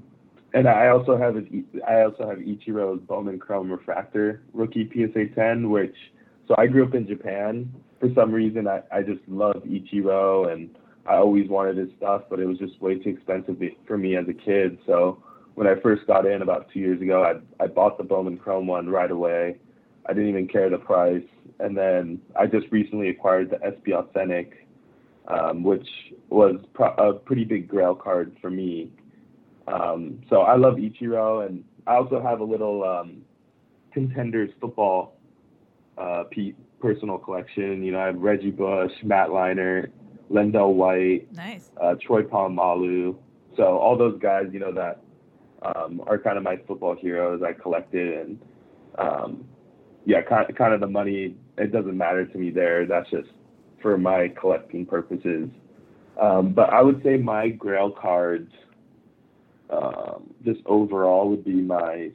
and 0.53 0.67
I 0.67 0.87
also 0.89 1.17
have 1.17 1.35
his, 1.35 1.45
I 1.87 2.01
also 2.01 2.27
have 2.29 2.37
Ichiro's 2.37 3.01
Bowman 3.07 3.39
Chrome 3.39 3.71
Refractor 3.71 4.41
rookie 4.53 4.89
PSA 4.93 5.35
10, 5.35 5.69
which 5.69 5.95
so 6.47 6.55
I 6.57 6.67
grew 6.67 6.85
up 6.85 6.93
in 6.93 7.07
Japan. 7.07 7.71
For 7.99 8.09
some 8.13 8.31
reason, 8.31 8.67
I, 8.67 8.81
I 8.91 9.01
just 9.01 9.21
love 9.27 9.63
Ichiro 9.65 10.51
and 10.51 10.77
I 11.05 11.15
always 11.15 11.49
wanted 11.49 11.77
his 11.77 11.89
stuff, 11.97 12.23
but 12.29 12.39
it 12.39 12.45
was 12.45 12.57
just 12.57 12.79
way 12.81 12.99
too 12.99 13.09
expensive 13.09 13.57
for 13.87 13.97
me 13.97 14.15
as 14.15 14.25
a 14.27 14.33
kid. 14.33 14.77
So 14.85 15.23
when 15.55 15.67
I 15.67 15.79
first 15.81 16.05
got 16.05 16.25
in 16.25 16.41
about 16.41 16.67
two 16.71 16.79
years 16.79 17.01
ago, 17.01 17.23
I 17.23 17.63
I 17.63 17.67
bought 17.67 17.97
the 17.97 18.03
Bowman 18.03 18.37
Chrome 18.37 18.67
one 18.67 18.89
right 18.89 19.11
away. 19.11 19.57
I 20.05 20.13
didn't 20.13 20.29
even 20.29 20.47
care 20.47 20.69
the 20.69 20.77
price, 20.77 21.23
and 21.59 21.77
then 21.77 22.19
I 22.37 22.45
just 22.45 22.67
recently 22.71 23.09
acquired 23.09 23.49
the 23.49 23.59
SP 23.63 23.95
Authentic, 23.95 24.67
um, 25.27 25.63
which 25.63 25.87
was 26.29 26.57
pro- 26.73 26.95
a 26.95 27.13
pretty 27.13 27.45
big 27.45 27.67
Grail 27.67 27.95
card 27.95 28.35
for 28.41 28.49
me 28.49 28.91
um, 29.67 30.21
so 30.29 30.41
I 30.41 30.55
love 30.55 30.75
Ichiro, 30.75 31.45
and 31.45 31.63
I 31.87 31.95
also 31.95 32.21
have 32.21 32.39
a 32.39 32.43
little 32.43 32.83
um, 32.83 33.21
contenders 33.93 34.49
football 34.59 35.17
uh, 35.97 36.23
personal 36.79 37.17
collection. 37.17 37.83
You 37.83 37.93
know, 37.93 37.99
I 37.99 38.07
have 38.07 38.17
Reggie 38.17 38.51
Bush, 38.51 38.91
Matt 39.03 39.29
Leinart, 39.29 39.91
LenDale 40.31 40.73
White, 40.73 41.33
nice, 41.33 41.71
uh, 41.81 41.95
Troy 42.05 42.23
Polamalu. 42.23 43.15
So 43.55 43.63
all 43.63 43.97
those 43.97 44.19
guys, 44.19 44.47
you 44.51 44.59
know, 44.59 44.73
that 44.73 45.01
um, 45.61 46.01
are 46.07 46.17
kind 46.17 46.37
of 46.37 46.43
my 46.43 46.57
football 46.67 46.95
heroes. 46.95 47.41
I 47.41 47.53
collected, 47.53 48.17
and 48.17 48.39
um, 48.97 49.45
yeah, 50.05 50.21
kind 50.21 50.49
of, 50.49 50.55
kind 50.55 50.73
of 50.73 50.81
the 50.81 50.87
money. 50.87 51.35
It 51.57 51.71
doesn't 51.71 51.95
matter 51.95 52.25
to 52.25 52.37
me 52.37 52.49
there. 52.49 52.85
That's 52.85 53.09
just 53.09 53.29
for 53.81 53.97
my 53.97 54.33
collecting 54.39 54.85
purposes. 54.85 55.49
Um, 56.19 56.53
but 56.53 56.69
I 56.69 56.81
would 56.81 57.01
say 57.03 57.17
my 57.17 57.49
Grail 57.49 57.91
cards 57.91 58.51
um, 59.69 60.33
just 60.43 60.61
overall 60.65 61.29
would 61.29 61.43
be 61.43 61.53
my 61.53 62.11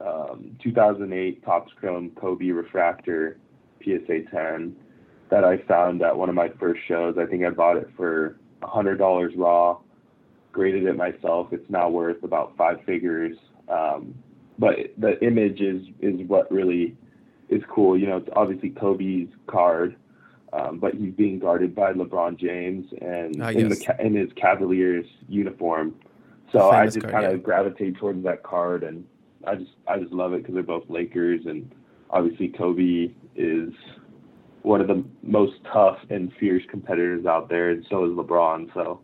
um, 0.00 0.56
2008 0.62 1.44
Topps 1.44 1.72
Chrome 1.78 2.10
Kobe 2.10 2.50
Refractor 2.50 3.38
PSA 3.82 4.22
10 4.30 4.76
that 5.30 5.44
I 5.44 5.58
found 5.58 6.02
at 6.02 6.16
one 6.16 6.28
of 6.28 6.34
my 6.34 6.48
first 6.60 6.80
shows. 6.86 7.16
I 7.18 7.26
think 7.26 7.44
I 7.44 7.50
bought 7.50 7.76
it 7.76 7.88
for 7.96 8.38
$100 8.62 9.32
raw, 9.36 9.78
graded 10.52 10.84
it 10.84 10.96
myself. 10.96 11.48
It's 11.52 11.68
now 11.68 11.88
worth 11.88 12.22
about 12.22 12.56
five 12.56 12.78
figures. 12.84 13.36
Um, 13.68 14.14
but 14.58 14.76
the 14.96 15.22
image 15.24 15.60
is, 15.60 15.82
is 16.00 16.26
what 16.26 16.50
really 16.50 16.96
is 17.48 17.62
cool. 17.68 17.98
You 17.98 18.06
know, 18.06 18.16
it's 18.18 18.28
obviously 18.34 18.70
Kobe's 18.70 19.28
card, 19.46 19.96
um, 20.52 20.78
but 20.78 20.94
he's 20.94 21.12
being 21.12 21.38
guarded 21.38 21.74
by 21.74 21.92
LeBron 21.92 22.38
James 22.38 22.86
and 23.00 23.42
uh, 23.42 23.48
in, 23.48 23.68
yes. 23.68 23.84
the, 23.84 24.04
in 24.04 24.14
his 24.14 24.30
Cavaliers 24.34 25.06
uniform. 25.28 25.94
So 26.52 26.70
I 26.70 26.86
just 26.86 27.00
kind 27.02 27.26
of 27.26 27.32
yeah. 27.32 27.38
gravitate 27.38 27.96
towards 27.98 28.24
that 28.24 28.42
card, 28.42 28.82
and 28.82 29.04
I 29.46 29.56
just 29.56 29.72
I 29.86 29.98
just 29.98 30.12
love 30.12 30.32
it 30.32 30.38
because 30.38 30.54
they're 30.54 30.62
both 30.62 30.84
Lakers, 30.88 31.42
and 31.46 31.70
obviously 32.10 32.48
Kobe 32.48 33.10
is 33.36 33.72
one 34.62 34.80
of 34.80 34.88
the 34.88 35.04
most 35.22 35.54
tough 35.72 35.98
and 36.10 36.32
fierce 36.40 36.62
competitors 36.70 37.26
out 37.26 37.48
there, 37.48 37.70
and 37.70 37.86
so 37.90 38.04
is 38.04 38.12
LeBron. 38.12 38.72
So 38.74 39.00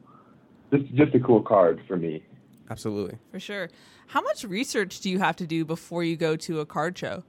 just 0.72 0.94
just 0.94 1.14
a 1.14 1.20
cool 1.20 1.42
card 1.42 1.80
for 1.86 1.96
me. 1.96 2.24
Absolutely, 2.70 3.18
for 3.30 3.40
sure. 3.40 3.68
How 4.08 4.22
much 4.22 4.44
research 4.44 5.00
do 5.00 5.10
you 5.10 5.18
have 5.18 5.36
to 5.36 5.46
do 5.46 5.64
before 5.64 6.02
you 6.02 6.16
go 6.16 6.36
to 6.36 6.60
a 6.60 6.66
card 6.66 6.96
show? 6.96 7.24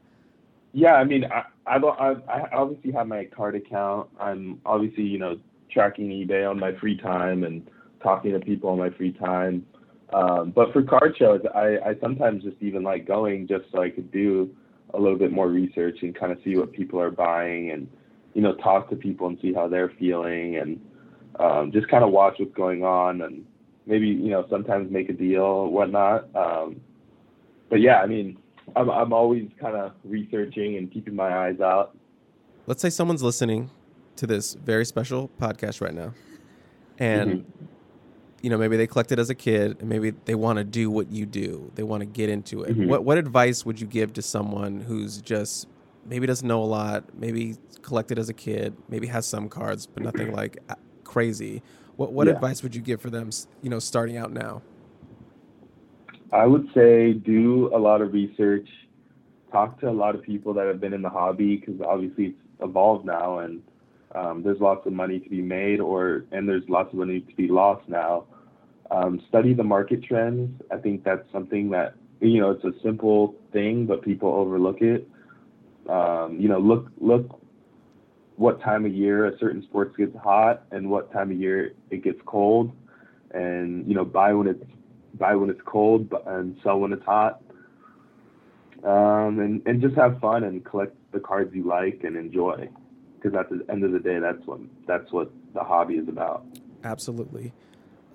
Yeah, 0.72 0.96
I 0.96 1.04
mean, 1.04 1.26
I 1.26 1.44
I, 1.66 1.78
I 1.78 2.50
obviously 2.54 2.92
have 2.92 3.08
my 3.08 3.26
card 3.26 3.56
account. 3.56 4.10
I'm 4.20 4.62
obviously 4.66 5.04
you 5.04 5.18
know 5.18 5.40
tracking 5.72 6.10
eBay 6.10 6.50
on 6.50 6.60
my 6.60 6.74
free 6.76 6.98
time 6.98 7.44
and 7.44 7.70
talking 8.02 8.32
to 8.32 8.40
people 8.40 8.70
on 8.70 8.78
my 8.78 8.90
free 8.92 9.12
time. 9.12 9.66
Um, 10.14 10.52
but 10.52 10.72
for 10.72 10.84
card 10.84 11.16
shows, 11.18 11.42
I, 11.54 11.78
I 11.86 11.96
sometimes 12.02 12.44
just 12.44 12.58
even 12.62 12.84
like 12.84 13.08
going 13.08 13.48
just 13.48 13.66
so 13.72 13.82
I 13.82 13.90
could 13.90 14.12
do 14.12 14.56
a 14.94 15.00
little 15.00 15.18
bit 15.18 15.32
more 15.32 15.50
research 15.50 15.98
and 16.02 16.16
kind 16.16 16.32
of 16.32 16.38
see 16.44 16.56
what 16.56 16.72
people 16.72 17.00
are 17.02 17.12
buying 17.12 17.72
and 17.72 17.90
you 18.34 18.42
know 18.42 18.54
talk 18.56 18.90
to 18.90 18.96
people 18.96 19.28
and 19.28 19.38
see 19.42 19.54
how 19.54 19.68
they're 19.68 19.92
feeling 20.00 20.58
and 20.58 20.80
um, 21.40 21.72
just 21.72 21.88
kind 21.90 22.04
of 22.04 22.12
watch 22.12 22.36
what's 22.38 22.54
going 22.54 22.84
on 22.84 23.22
and 23.22 23.46
maybe 23.86 24.08
you 24.08 24.30
know 24.30 24.46
sometimes 24.50 24.92
make 24.92 25.10
a 25.10 25.14
deal 25.14 25.42
or 25.42 25.70
whatnot. 25.70 26.34
Um, 26.36 26.80
but 27.70 27.82
yeah, 27.82 28.02
I 28.02 28.06
mean, 28.06 28.38
I'm 28.76 28.90
I'm 28.90 29.12
always 29.12 29.50
kind 29.60 29.76
of 29.76 29.94
researching 30.04 30.78
and 30.78 30.92
keeping 30.92 31.16
my 31.16 31.48
eyes 31.48 31.60
out. 31.60 31.98
Let's 32.68 32.82
say 32.82 32.90
someone's 32.90 33.24
listening 33.24 33.70
to 34.18 34.28
this 34.28 34.54
very 34.54 34.86
special 34.86 35.30
podcast 35.40 35.82
right 35.82 35.94
now, 35.94 36.14
and 37.00 37.42
Mhm. 37.42 37.46
You 38.46 38.52
know 38.52 38.60
maybe 38.60 38.78
they 38.78 38.86
collected 38.86 39.18
as 39.18 39.32
a 39.32 39.34
kid, 39.34 39.78
and 39.80 39.90
maybe 39.90 40.12
they 40.25 40.36
want 40.36 40.58
to 40.60 40.64
do 40.64 40.92
what 40.92 41.12
you 41.12 41.25
do. 41.25 41.72
They 41.74 41.82
want 41.82 42.02
to 42.02 42.06
get 42.06 42.30
into 42.30 42.62
it. 42.62 42.78
Mhm. 42.78 42.86
What 42.86 43.04
what 43.04 43.18
advice 43.18 43.66
would 43.66 43.82
you 43.82 43.88
give 43.88 44.14
to 44.14 44.22
someone 44.22 44.82
who's 44.82 45.20
just 45.20 45.68
maybe 46.08 46.28
doesn't 46.28 46.48
know 46.48 46.62
a 46.62 46.64
lot, 46.80 47.06
maybe 47.18 47.56
collected 47.82 48.20
as 48.20 48.30
a 48.30 48.36
kid, 48.36 48.75
maybe 48.88 49.08
has 49.08 49.25
some 49.25 49.50
cards, 49.50 49.88
but 49.88 50.04
nothing 50.04 50.32
like 50.42 50.60
crazy? 51.04 51.64
What 51.96 52.14
what 52.14 52.28
Yeah. 52.28 52.34
advice 52.34 52.62
would 52.62 52.75
you 52.75 52.84
give 52.84 53.02
for 53.02 53.10
them? 53.10 53.32
You 53.64 53.72
know, 53.72 53.80
starting 53.80 54.16
out 54.16 54.32
now. 54.32 54.62
I 56.32 56.46
would 56.46 56.68
say 56.75 57.14
do 57.14 57.72
a 57.74 57.80
lot 57.80 58.00
of 58.02 58.14
research, 58.14 58.70
talk 59.52 59.80
to 59.80 59.90
a 59.90 59.98
lot 60.04 60.14
of 60.14 60.22
people 60.22 60.54
that 60.54 60.68
have 60.68 60.80
been 60.80 60.94
in 60.94 61.02
the 61.02 61.10
hobby 61.10 61.56
because 61.58 61.82
obviously 61.82 62.25
it's 62.25 62.42
evolved 62.62 63.06
now 63.06 63.40
and 63.40 63.64
um, 64.14 64.44
there's 64.44 64.60
lots 64.60 64.86
of 64.86 64.94
money 64.94 65.20
to 65.20 65.30
be 65.30 65.42
made 65.42 65.80
or 65.80 66.25
and 66.32 66.48
there's 66.48 66.70
lots 66.70 66.94
of 66.94 67.00
money 67.00 67.22
to 67.22 67.36
be 67.36 67.48
lost 67.48 67.90
now. 67.90 68.25
Um, 68.92 69.22
study 69.27 69.54
the 69.54 69.63
market 69.63 70.04
trends. 70.04 70.62
I 70.72 70.77
think 70.77 71.04
that's 71.04 71.30
something 71.32 71.70
that 71.72 71.96
you 72.22 72.39
know 72.39 72.51
it's 72.51 72.63
a 72.63 72.74
simple 72.84 73.36
thing, 73.51 73.86
but 73.86 74.01
people 74.04 74.30
overlook 74.30 74.82
it. 74.82 75.08
Um, 75.89 76.38
you 76.39 76.48
know, 76.48 76.60
look 76.60 76.92
look 77.00 77.42
what 78.36 78.62
time 78.62 78.86
of 78.86 78.94
year 78.94 79.25
a 79.25 79.38
certain 79.38 79.63
sports 79.63 79.96
gets 79.96 80.15
hot 80.18 80.63
and 80.72 80.89
what 80.89 81.12
time 81.12 81.32
of 81.32 81.38
year 81.38 81.74
it 81.89 82.04
gets 82.04 82.20
cold, 82.25 82.72
and 83.32 83.88
you 83.88 83.96
know 83.96 84.06
buy 84.06 84.34
when 84.34 84.48
it's 84.48 84.63
buy 85.15 85.36
when 85.36 85.50
it's 85.50 85.62
cold 85.65 86.13
and 86.27 86.58
sell 86.63 86.80
when 86.80 86.94
it's 86.94 87.06
hot. 87.06 87.42
Um, 88.84 89.39
and, 89.39 89.62
and 89.65 89.82
just 89.82 89.96
have 89.96 90.20
fun 90.20 90.44
and 90.44 90.63
collect 90.63 90.96
the 91.12 91.20
cards 91.20 91.56
you 91.56 91.63
like 91.63 92.04
and 92.04 92.15
enjoy. 92.15 92.70
Because 93.15 93.36
at 93.36 93.50
the 93.50 93.65
end 93.72 93.84
of 93.84 93.92
the 93.92 94.00
day, 94.00 94.20
that's 94.20 94.46
what 94.46 94.60
that's 94.88 95.12
what 95.12 95.32
the 95.54 95.62
hobby 95.62 95.96
is 95.96 96.08
about. 96.08 96.46
Absolutely. 96.84 97.51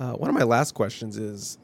Uh, 0.00 0.12
one 0.14 0.30
of 0.30 0.34
my 0.34 0.44
last 0.44 0.72
questions 0.72 1.18
is, 1.18 1.58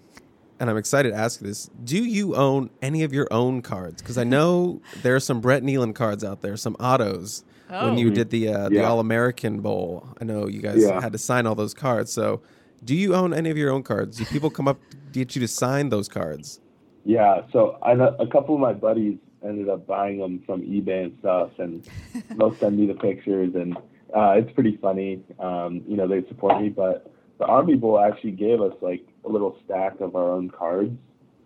and 0.61 0.69
I'm 0.69 0.77
excited 0.77 1.11
to 1.11 1.17
ask 1.17 1.41
this: 1.41 1.71
Do 1.83 2.05
you 2.05 2.37
own 2.37 2.69
any 2.83 3.03
of 3.03 3.13
your 3.13 3.27
own 3.31 3.63
cards? 3.63 4.03
Because 4.03 4.19
I 4.19 4.25
know 4.37 4.83
there 4.95 5.17
are 5.17 5.21
some 5.21 5.41
Brett 5.41 5.63
Neilon 5.63 5.95
cards 5.95 6.23
out 6.23 6.43
there, 6.43 6.57
some 6.57 6.77
autos. 6.79 7.45
When 7.69 7.95
Oh. 7.95 7.97
you 7.97 8.11
did 8.13 8.31
the 8.31 8.49
uh, 8.51 8.69
the 8.69 8.77
Yeah. 8.77 8.83
All 8.89 9.01
American 9.01 9.61
Bowl, 9.61 10.07
I 10.21 10.25
know 10.25 10.47
you 10.47 10.61
guys 10.63 10.83
Yeah. 10.83 11.01
had 11.01 11.13
to 11.13 11.19
sign 11.19 11.47
all 11.47 11.57
those 11.57 11.75
cards. 11.75 12.13
So, 12.13 12.41
do 12.85 12.95
you 12.95 13.15
own 13.15 13.35
any 13.35 13.51
of 13.51 13.57
your 13.57 13.73
own 13.73 13.83
cards? 13.83 14.19
Do 14.19 14.25
people 14.27 14.51
come 14.51 14.69
up 14.69 14.79
to 14.91 14.97
get 15.13 15.35
you 15.35 15.41
to 15.41 15.49
sign 15.49 15.89
those 15.89 16.09
cards? 16.09 16.61
Yeah, 17.05 17.43
so 17.53 17.79
I 17.83 17.95
know 17.95 18.15
a 18.21 18.27
couple 18.27 18.55
of 18.55 18.61
my 18.61 18.73
buddies 18.73 19.19
ended 19.45 19.69
up 19.69 19.87
buying 19.87 20.19
them 20.19 20.43
from 20.47 20.63
eBay 20.63 21.05
and 21.07 21.17
stuff, 21.21 21.51
and 21.59 21.85
they'll 22.39 22.55
send 22.57 22.79
me 22.79 22.87
the 22.87 22.95
pictures, 22.95 23.55
and 23.57 23.77
uh, 24.15 24.35
it's 24.37 24.53
pretty 24.53 24.77
funny. 24.77 25.23
Um, 25.41 25.83
you 25.89 25.97
know, 25.97 26.07
they 26.07 26.23
support 26.29 26.61
me, 26.63 26.69
but 26.69 27.13
the 27.39 27.45
Army 27.47 27.75
Bowl 27.75 27.99
actually 27.99 28.33
gave 28.33 28.61
us 28.61 28.73
like 28.81 29.07
a 29.25 29.29
little 29.29 29.59
stack 29.65 30.01
of 30.01 30.17
our 30.17 30.31
own 30.31 30.51
cards. 30.51 30.97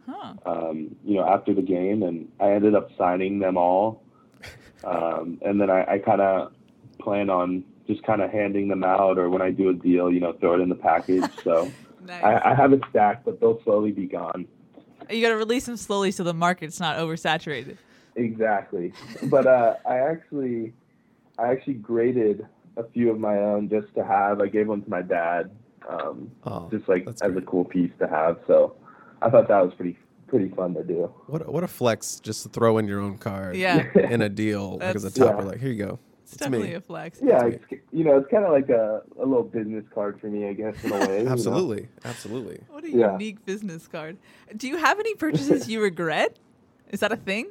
Huh. 0.08 0.34
um, 0.44 0.96
you 1.04 1.14
know, 1.14 1.28
after 1.28 1.54
the 1.54 1.62
game, 1.62 2.02
and 2.02 2.28
I 2.40 2.50
ended 2.52 2.74
up 2.74 2.90
signing 2.98 3.38
them 3.38 3.56
all. 3.56 4.02
Um, 4.82 5.38
and 5.44 5.60
then 5.60 5.68
I, 5.68 5.84
I 5.84 5.98
kind 5.98 6.22
of 6.22 6.52
plan 6.98 7.28
on 7.28 7.64
just 7.86 8.02
kind 8.02 8.22
of 8.22 8.30
handing 8.30 8.66
them 8.68 8.82
out, 8.82 9.18
or 9.18 9.28
when 9.28 9.42
I 9.42 9.50
do 9.50 9.68
a 9.68 9.74
deal, 9.74 10.10
you 10.10 10.20
know, 10.20 10.32
throw 10.32 10.54
it 10.54 10.60
in 10.62 10.70
the 10.70 10.74
package. 10.74 11.24
So 11.44 11.70
Nice. 12.06 12.24
I, 12.24 12.52
I 12.52 12.54
have 12.54 12.72
a 12.72 12.80
stack, 12.88 13.22
but 13.26 13.40
they'll 13.40 13.62
slowly 13.62 13.92
be 13.92 14.06
gone. 14.06 14.48
you 15.10 15.20
got 15.20 15.28
to 15.28 15.36
release 15.36 15.66
them 15.66 15.76
slowly 15.76 16.10
so 16.12 16.24
the 16.24 16.32
market's 16.32 16.80
not 16.80 16.96
oversaturated. 16.96 17.76
Exactly. 18.16 18.94
But 19.24 19.46
uh, 19.46 19.74
I 19.86 19.98
actually, 19.98 20.72
I 21.38 21.48
actually 21.48 21.74
graded 21.74 22.46
a 22.78 22.84
few 22.84 23.10
of 23.10 23.18
my 23.20 23.36
own 23.36 23.68
just 23.68 23.94
to 23.96 24.04
have. 24.04 24.40
I 24.40 24.46
gave 24.46 24.68
one 24.68 24.80
to 24.82 24.88
my 24.88 25.02
dad, 25.02 25.50
um, 25.88 26.30
Oh, 26.44 26.68
just 26.70 26.88
like 26.88 27.04
that's 27.04 27.22
as 27.22 27.36
a 27.36 27.40
cool 27.42 27.64
piece 27.64 27.90
to 27.98 28.06
have. 28.08 28.38
So 28.46 28.74
I 29.22 29.30
thought 29.30 29.48
that 29.48 29.64
was 29.64 29.72
pretty 29.74 29.98
pretty 30.28 30.48
fun 30.54 30.74
to 30.74 30.84
do. 30.84 31.12
What 31.26 31.42
a- 31.46 31.50
what 31.50 31.64
a 31.64 31.68
flex 31.68 32.20
just 32.20 32.44
to 32.44 32.48
throw 32.48 32.78
in 32.78 32.86
your 32.86 33.00
own 33.00 33.18
card 33.18 33.56
Yeah. 33.56 33.86
in 33.94 34.22
a 34.22 34.28
deal 34.28 34.78
like 34.78 34.94
as 34.94 35.04
a 35.04 35.10
That's- 35.10 35.28
topper. 35.28 35.42
Yeah. 35.42 35.48
Like 35.50 35.60
here 35.60 35.70
you 35.72 35.84
go. 35.84 35.98
It's, 36.22 36.34
It's 36.34 36.42
definitely 36.44 36.68
me. 36.68 36.74
a 36.74 36.80
flex. 36.80 37.18
Yeah, 37.20 37.44
it's, 37.46 37.64
you 37.90 38.04
know, 38.04 38.16
it's 38.18 38.30
kind 38.30 38.44
of 38.44 38.52
like 38.52 38.68
a, 38.68 39.02
a 39.18 39.26
little 39.26 39.42
business 39.42 39.84
card 39.92 40.20
for 40.20 40.28
me, 40.28 40.46
I 40.48 40.52
guess, 40.52 40.76
in 40.84 40.92
a 40.92 40.98
way. 41.08 41.18
you 41.18 41.24
know? 41.24 41.32
Absolutely, 41.32 41.88
absolutely. 42.04 42.60
What 42.70 42.84
a 42.84 42.90
Yeah. 42.90 43.10
unique 43.12 43.44
business 43.44 43.88
card. 43.88 44.16
Do 44.56 44.68
you 44.68 44.76
have 44.76 45.00
any 45.00 45.16
purchases 45.16 45.68
you 45.68 45.82
regret? 45.82 46.38
Is 46.90 47.00
that 47.00 47.10
a 47.10 47.16
thing? 47.16 47.48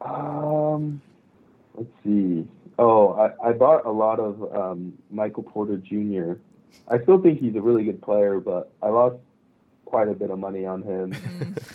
Um, 0.00 1.00
let's 1.76 1.88
see. 2.04 2.48
Oh, 2.78 3.12
I, 3.12 3.50
I 3.50 3.52
bought 3.52 3.84
a 3.86 3.90
lot 3.92 4.18
of 4.18 4.42
um, 4.56 4.94
Michael 5.10 5.42
Porter 5.44 5.76
Jr. 5.76 6.32
I 6.88 7.00
still 7.00 7.20
think 7.20 7.40
he's 7.40 7.54
a 7.56 7.60
really 7.60 7.84
good 7.84 8.02
player, 8.02 8.40
but 8.40 8.72
I 8.82 8.88
lost 8.88 9.16
quite 9.84 10.08
a 10.08 10.14
bit 10.14 10.30
of 10.30 10.38
money 10.38 10.66
on 10.66 10.82
him. 10.82 11.14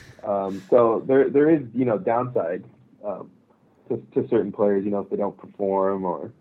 um, 0.23 0.63
so 0.69 1.03
there 1.07 1.29
there 1.29 1.49
is 1.49 1.61
you 1.73 1.85
know 1.85 1.97
downside 1.97 2.63
um, 3.03 3.29
to 3.89 3.97
to 4.13 4.27
certain 4.29 4.51
players. 4.51 4.85
You 4.85 4.91
know 4.91 4.99
if 4.99 5.09
they 5.09 5.17
don't 5.17 5.37
perform 5.37 6.05
or 6.05 6.31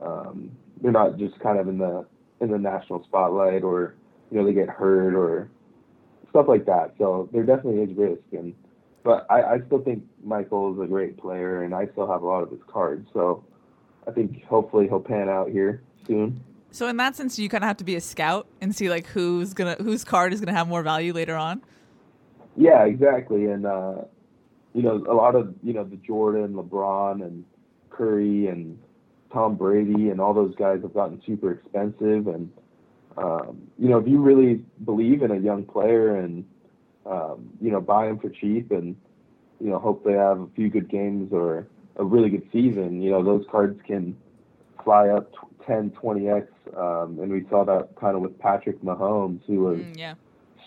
um, 0.00 0.50
they're 0.80 0.92
not 0.92 1.18
just 1.18 1.38
kind 1.40 1.58
of 1.58 1.68
in 1.68 1.78
the 1.78 2.06
in 2.40 2.50
the 2.50 2.58
national 2.58 3.04
spotlight 3.04 3.62
or 3.62 3.94
you 4.30 4.38
know 4.38 4.46
they 4.46 4.52
get 4.52 4.68
hurt 4.68 5.14
or 5.14 5.50
stuff 6.30 6.46
like 6.48 6.66
that. 6.66 6.94
So 6.98 7.28
there 7.32 7.44
definitely 7.44 7.82
is 7.82 7.96
risk 7.96 8.22
and 8.32 8.54
but 9.06 9.24
I, 9.30 9.42
I 9.42 9.60
still 9.66 9.80
think 9.80 10.02
Michael 10.24 10.74
is 10.74 10.80
a 10.80 10.86
great 10.88 11.16
player, 11.16 11.62
and 11.62 11.72
I 11.72 11.86
still 11.92 12.10
have 12.10 12.22
a 12.22 12.26
lot 12.26 12.42
of 12.42 12.50
his 12.50 12.58
cards. 12.66 13.08
So 13.12 13.44
I 14.04 14.10
think 14.10 14.44
hopefully 14.46 14.88
he'll 14.88 14.98
pan 14.98 15.28
out 15.28 15.48
here 15.48 15.80
soon. 16.08 16.42
So 16.76 16.88
in 16.88 16.98
that 16.98 17.16
sense, 17.16 17.38
you 17.38 17.48
kind 17.48 17.64
of 17.64 17.68
have 17.68 17.78
to 17.78 17.84
be 17.84 17.96
a 17.96 18.02
scout 18.02 18.46
and 18.60 18.76
see 18.76 18.90
like 18.90 19.06
who's 19.06 19.54
gonna 19.54 19.76
whose 19.76 20.04
card 20.04 20.34
is 20.34 20.42
gonna 20.42 20.52
have 20.52 20.68
more 20.68 20.82
value 20.82 21.14
later 21.14 21.34
on. 21.34 21.62
Yeah, 22.54 22.84
exactly. 22.84 23.46
And 23.46 23.64
uh, 23.64 24.02
you 24.74 24.82
know, 24.82 25.02
a 25.08 25.14
lot 25.14 25.36
of 25.36 25.54
you 25.62 25.72
know 25.72 25.84
the 25.84 25.96
Jordan, 25.96 26.52
LeBron, 26.52 27.22
and 27.22 27.46
Curry, 27.88 28.48
and 28.48 28.78
Tom 29.32 29.56
Brady, 29.56 30.10
and 30.10 30.20
all 30.20 30.34
those 30.34 30.54
guys 30.56 30.82
have 30.82 30.92
gotten 30.92 31.22
super 31.24 31.52
expensive. 31.52 32.26
And 32.26 32.52
um, 33.16 33.56
you 33.78 33.88
know, 33.88 33.96
if 33.96 34.06
you 34.06 34.20
really 34.20 34.62
believe 34.84 35.22
in 35.22 35.30
a 35.30 35.38
young 35.38 35.64
player 35.64 36.16
and 36.16 36.44
um, 37.06 37.48
you 37.58 37.70
know 37.70 37.80
buy 37.80 38.06
them 38.06 38.18
for 38.18 38.28
cheap 38.28 38.70
and 38.70 38.94
you 39.60 39.70
know 39.70 39.78
hope 39.78 40.04
they 40.04 40.12
have 40.12 40.40
a 40.40 40.48
few 40.54 40.68
good 40.68 40.90
games 40.90 41.32
or 41.32 41.68
a 41.96 42.04
really 42.04 42.28
good 42.28 42.46
season, 42.52 43.00
you 43.00 43.12
know 43.12 43.24
those 43.24 43.46
cards 43.50 43.80
can 43.86 44.14
fly 44.84 45.08
up 45.08 45.32
10, 45.66 45.90
20x. 45.90 46.48
Um, 46.76 47.18
and 47.20 47.30
we 47.30 47.44
saw 47.50 47.64
that 47.64 47.90
kind 48.00 48.16
of 48.16 48.22
with 48.22 48.38
Patrick 48.38 48.80
Mahomes, 48.82 49.40
who 49.46 49.60
was 49.60 49.78
Mm, 49.78 49.98
yeah. 49.98 50.14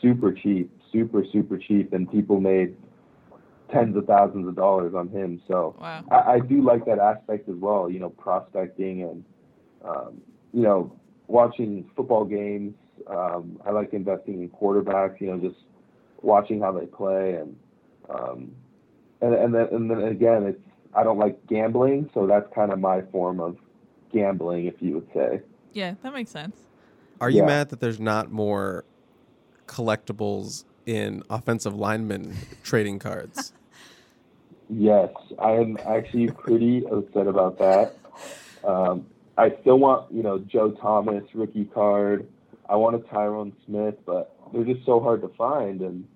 super 0.02 0.32
cheap, 0.32 0.72
super 0.92 1.24
super 1.32 1.58
cheap, 1.58 1.94
and 1.94 2.10
people 2.12 2.40
made 2.40 2.76
tens 3.72 3.96
of 3.96 4.06
thousands 4.06 4.48
of 4.48 4.56
dollars 4.56 4.94
on 4.94 5.08
him. 5.10 5.42
So 5.48 5.76
Wow. 5.80 6.04
I, 6.12 6.34
I 6.34 6.40
do 6.40 6.62
like 6.62 6.86
that 6.86 7.00
aspect 7.00 7.48
as 7.50 7.56
well. 7.56 7.90
You 7.90 8.00
know, 8.00 8.10
prospecting 8.10 9.04
and 9.04 9.24
um, 9.84 10.22
you 10.54 10.64
know 10.64 10.92
watching 11.28 11.90
football 11.96 12.26
games. 12.26 12.74
Um, 13.08 13.60
I 13.66 13.72
like 13.72 13.94
investing 13.94 14.42
in 14.42 14.50
quarterbacks. 14.50 15.20
You 15.22 15.28
know, 15.28 15.38
just 15.38 15.60
watching 16.22 16.62
how 16.62 16.72
they 16.72 16.86
play 16.86 17.36
and 17.36 17.56
um, 18.10 18.52
and 19.22 19.34
and 19.34 19.54
then 19.54 19.68
and 19.72 19.90
then 19.90 20.00
again, 20.04 20.44
it's 20.44 20.62
I 20.94 21.04
don't 21.04 21.20
like 21.20 21.46
gambling, 21.48 22.10
so 22.14 22.26
that's 22.26 22.48
kind 22.54 22.72
of 22.72 22.80
my 22.80 23.02
form 23.12 23.40
of 23.40 23.58
gambling, 24.12 24.66
if 24.66 24.82
you 24.82 24.96
would 24.96 25.08
say. 25.14 25.42
Yeah, 25.74 25.96
that 26.02 26.14
makes 26.14 26.32
sense. 26.32 26.56
Are 27.22 27.30
you 27.30 27.40
Yeah. 27.40 27.46
mad 27.48 27.70
that 27.70 27.80
there's 27.80 28.00
not 28.00 28.32
more 28.32 28.86
collectibles 29.68 30.64
in 30.86 31.24
offensive 31.30 31.76
lineman 31.76 32.36
trading 32.64 33.00
cards? 33.00 33.54
Yes, 34.70 35.10
I 35.40 35.52
am 35.54 35.78
actually 35.86 36.28
pretty 36.30 36.86
upset 36.92 37.28
about 37.28 37.58
that. 37.60 37.96
Um, 38.64 39.06
I 39.38 39.56
still 39.62 39.80
want, 39.80 40.12
you 40.12 40.22
know, 40.22 40.40
Joe 40.40 40.72
Thomas 40.72 41.24
rookie 41.34 41.66
card. 41.66 42.28
I 42.68 42.76
want 42.76 42.96
a 42.96 43.00
Tyron 43.00 43.54
Smith, 43.66 43.96
but 44.06 44.36
they're 44.54 44.64
just 44.66 44.86
so 44.86 45.00
hard 45.00 45.22
to 45.22 45.30
find, 45.30 45.82
and 45.82 46.08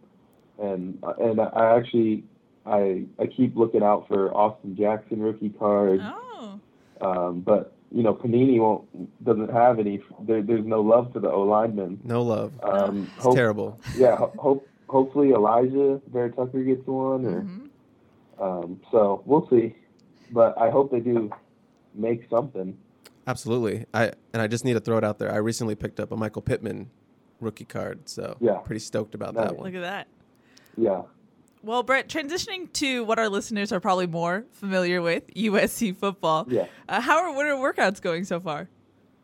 and 0.60 1.03
and 1.19 1.39
I 1.41 1.75
actually 1.77 2.25
I 2.65 3.06
I 3.17 3.25
keep 3.27 3.56
looking 3.56 3.82
out 3.82 4.08
for 4.08 4.32
Austin 4.36 4.75
Jackson 4.75 5.21
rookie 5.21 5.49
card, 5.49 6.01
Oh. 6.03 6.60
um, 7.01 7.39
but 7.41 7.73
you 7.93 8.03
know 8.03 8.13
Panini 8.13 8.60
won't 8.60 9.23
doesn't 9.23 9.51
have 9.51 9.79
any. 9.79 10.01
There, 10.21 10.41
there's 10.41 10.65
no 10.65 10.82
love 10.82 11.13
for 11.13 11.19
the 11.19 11.32
O 11.32 11.43
lineman. 11.43 11.99
No 12.03 12.21
love. 12.23 12.51
Um, 12.63 13.08
It's 13.15 13.23
hope- 13.23 13.36
terrible. 13.36 13.79
Yeah, 13.95 14.15
ho- 14.17 14.34
hope 14.38 14.67
hopefully 14.89 15.29
Alijah 15.29 16.01
Vera-Tucker 16.12 16.63
gets 16.63 16.86
one, 16.88 17.25
or 17.25 17.41
Mhm. 17.41 17.69
um, 18.39 18.79
so 18.91 19.21
we'll 19.25 19.47
see. 19.49 19.75
But 20.32 20.58
I 20.58 20.69
hope 20.69 20.91
they 20.91 20.99
do 20.99 21.29
make 21.93 22.27
something. 22.29 22.77
Absolutely. 23.27 23.86
I 23.93 24.12
and 24.34 24.41
I 24.41 24.47
just 24.47 24.65
need 24.65 24.73
to 24.73 24.79
throw 24.79 24.97
it 24.97 25.03
out 25.03 25.19
there. 25.19 25.32
I 25.32 25.38
recently 25.38 25.75
picked 25.75 25.99
up 25.99 26.12
a 26.12 26.17
Michael 26.17 26.41
Pittman 26.41 26.89
rookie 27.39 27.65
card. 27.65 28.10
So 28.10 28.36
Yeah. 28.39 28.58
pretty 28.58 28.79
stoked 28.79 29.13
about 29.15 29.36
Nice. 29.36 29.49
that 29.49 29.58
one. 29.58 29.65
Look 29.65 29.75
at 29.75 29.82
that. 29.82 30.08
Yeah. 30.77 31.03
Well, 31.63 31.82
Brett, 31.82 32.10
transitioning 32.10 32.71
to 32.73 33.06
what 33.06 33.17
our 33.19 33.30
listeners 33.30 33.71
are 33.71 33.80
probably 33.80 34.06
more 34.06 34.43
familiar 34.52 35.02
with, 35.02 35.28
USC 35.36 35.95
football. 35.95 36.45
Yeah. 36.49 36.67
Uh, 36.89 36.99
how 36.99 37.19
are 37.19 37.34
winter 37.34 37.56
workouts 37.56 38.02
going 38.02 38.26
so 38.26 38.41
far? 38.41 38.67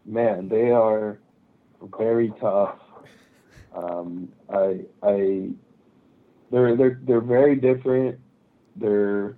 Man, 0.05 0.47
they 0.47 0.71
are 0.71 1.19
very 1.97 2.31
tough. 2.39 2.79
Um, 3.75 4.29
I, 4.49 4.79
I, 5.03 5.49
they're 6.49 6.75
they're 6.75 6.99
they're 7.03 7.21
very 7.21 7.55
different. 7.55 8.17
They're 8.77 9.35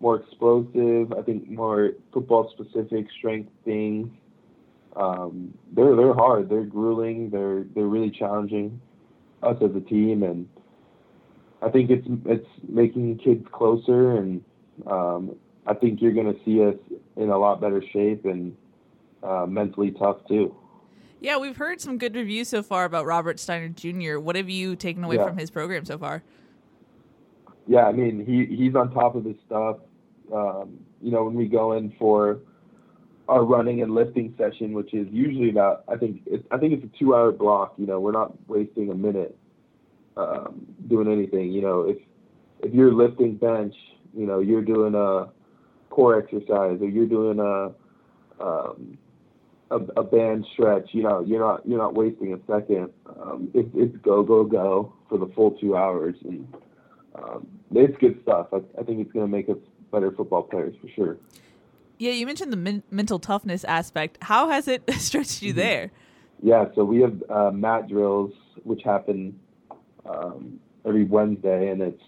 more 0.00 0.16
explosive. 0.16 1.12
I 1.12 1.22
think 1.22 1.48
more 1.48 1.90
football 2.12 2.50
specific 2.50 3.06
strength 3.18 3.52
things. 3.66 4.10
Um, 4.96 5.52
they're 5.72 5.94
they're 5.94 6.14
hard. 6.14 6.48
They're 6.48 6.64
grueling. 6.64 7.28
They're 7.30 7.64
they're 7.74 7.84
really 7.86 8.10
challenging 8.10 8.80
us 9.42 9.56
as 9.62 9.76
a 9.76 9.80
team, 9.80 10.22
and 10.22 10.48
I 11.62 11.68
think 11.68 11.90
it's 11.90 12.06
it's 12.26 12.46
making 12.68 13.18
kids 13.18 13.46
closer, 13.52 14.16
and 14.16 14.42
um, 14.86 15.36
I 15.66 15.74
think 15.74 16.00
you're 16.00 16.12
going 16.12 16.32
to 16.32 16.38
see 16.44 16.64
us 16.64 16.74
in 17.16 17.28
a 17.30 17.38
lot 17.38 17.60
better 17.60 17.82
shape 17.92 18.24
and 18.24 18.56
uh, 19.22 19.46
mentally 19.46 19.90
tough 19.92 20.18
too. 20.26 20.54
Yeah, 21.20 21.36
we've 21.36 21.56
heard 21.56 21.80
some 21.80 21.98
good 21.98 22.14
reviews 22.16 22.48
so 22.48 22.62
far 22.62 22.86
about 22.86 23.04
Robert 23.04 23.38
Steiner 23.38 23.68
Jr. 23.68 24.18
What 24.18 24.36
have 24.36 24.48
you 24.48 24.74
taken 24.74 25.04
away 25.04 25.16
Yeah. 25.16 25.26
from 25.28 25.36
his 25.36 25.50
program 25.50 25.84
so 25.84 25.98
far? 25.98 26.22
Yeah, 27.66 27.84
I 27.86 27.92
mean 27.92 28.24
he 28.24 28.46
he's 28.56 28.74
on 28.74 28.92
top 28.92 29.14
of 29.14 29.24
his 29.24 29.36
stuff. 29.46 29.76
Um, 30.32 30.78
you 31.02 31.10
know, 31.10 31.24
when 31.24 31.34
we 31.34 31.46
go 31.46 31.72
in 31.72 31.92
for 31.98 32.38
our 33.28 33.44
running 33.44 33.82
and 33.82 33.94
lifting 33.94 34.34
session, 34.38 34.72
which 34.72 34.94
is 34.94 35.06
usually 35.10 35.50
about 35.50 35.84
I 35.88 35.96
think 35.96 36.22
it's 36.24 36.44
I 36.50 36.56
think 36.56 36.72
it's 36.72 36.84
a 36.84 36.98
two 36.98 37.14
hour 37.14 37.32
block. 37.32 37.74
You 37.76 37.86
know, 37.86 38.00
we're 38.00 38.12
not 38.12 38.32
wasting 38.48 38.90
a 38.90 38.94
minute 38.94 39.36
um, 40.16 40.69
doing 40.90 41.10
anything. 41.10 41.50
You 41.50 41.62
know, 41.62 41.80
if 41.82 41.96
if 42.62 42.74
you're 42.74 42.92
lifting 42.92 43.36
bench, 43.36 43.74
you 44.14 44.26
know, 44.26 44.40
you're 44.40 44.60
doing 44.62 44.94
a 44.94 45.28
core 45.88 46.18
exercise 46.18 46.78
or 46.82 46.88
you're 46.88 47.06
doing 47.06 47.38
a 47.38 47.72
um, 48.44 48.98
a, 49.70 49.76
a 49.96 50.02
band 50.04 50.44
stretch. 50.52 50.90
You 50.92 51.04
know, 51.04 51.20
you're 51.20 51.40
not 51.40 51.66
you're 51.66 51.78
not 51.78 51.94
wasting 51.94 52.34
a 52.34 52.38
second. 52.46 52.90
Um, 53.06 53.50
it's 53.54 53.70
it's 53.74 53.96
go 54.02 54.22
go 54.22 54.44
go 54.44 54.92
for 55.08 55.16
the 55.18 55.28
full 55.34 55.52
two 55.52 55.76
hours 55.76 56.16
and 56.24 56.46
um, 57.14 57.46
it's 57.74 57.96
good 57.98 58.20
stuff. 58.22 58.48
I, 58.52 58.58
I 58.78 58.82
think 58.84 59.00
it's 59.00 59.12
going 59.12 59.24
to 59.24 59.30
make 59.30 59.48
us 59.48 59.56
better 59.90 60.10
football 60.12 60.42
players 60.42 60.74
for 60.80 60.88
sure. 60.88 61.16
Yeah, 61.98 62.12
you 62.12 62.24
mentioned 62.24 62.52
the 62.52 62.56
men- 62.56 62.82
mental 62.90 63.18
toughness 63.18 63.62
aspect. 63.64 64.18
How 64.22 64.48
has 64.48 64.68
it 64.68 64.82
stretched 64.98 65.38
Mm-hmm. 65.38 65.46
you 65.46 65.52
there? 65.52 65.90
Yeah, 66.42 66.66
so 66.74 66.84
we 66.84 67.00
have 67.02 67.22
uh, 67.28 67.50
mat 67.50 67.88
drills 67.88 68.32
which 68.62 68.82
happen 68.82 69.38
um, 70.06 70.58
every 70.84 71.04
Wednesday, 71.04 71.68
and 71.68 71.80
it's 71.82 72.02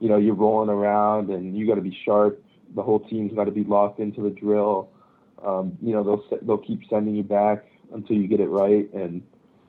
you 0.00 0.08
know 0.08 0.16
you're 0.16 0.34
rolling 0.34 0.70
around 0.70 1.30
and 1.30 1.56
you 1.56 1.66
got 1.66 1.76
to 1.76 1.80
be 1.80 1.96
sharp. 2.04 2.42
The 2.74 2.82
whole 2.82 3.00
team's 3.00 3.34
got 3.34 3.44
to 3.44 3.50
be 3.50 3.64
locked 3.64 3.98
into 3.98 4.22
the 4.22 4.30
drill. 4.30 4.90
Um, 5.44 5.76
you 5.82 5.92
know 5.92 6.02
they'll 6.02 6.38
they'll 6.42 6.58
keep 6.58 6.82
sending 6.88 7.14
you 7.14 7.22
back 7.22 7.64
until 7.92 8.16
you 8.16 8.28
get 8.28 8.40
it 8.40 8.48
right, 8.48 8.92
and 8.92 9.22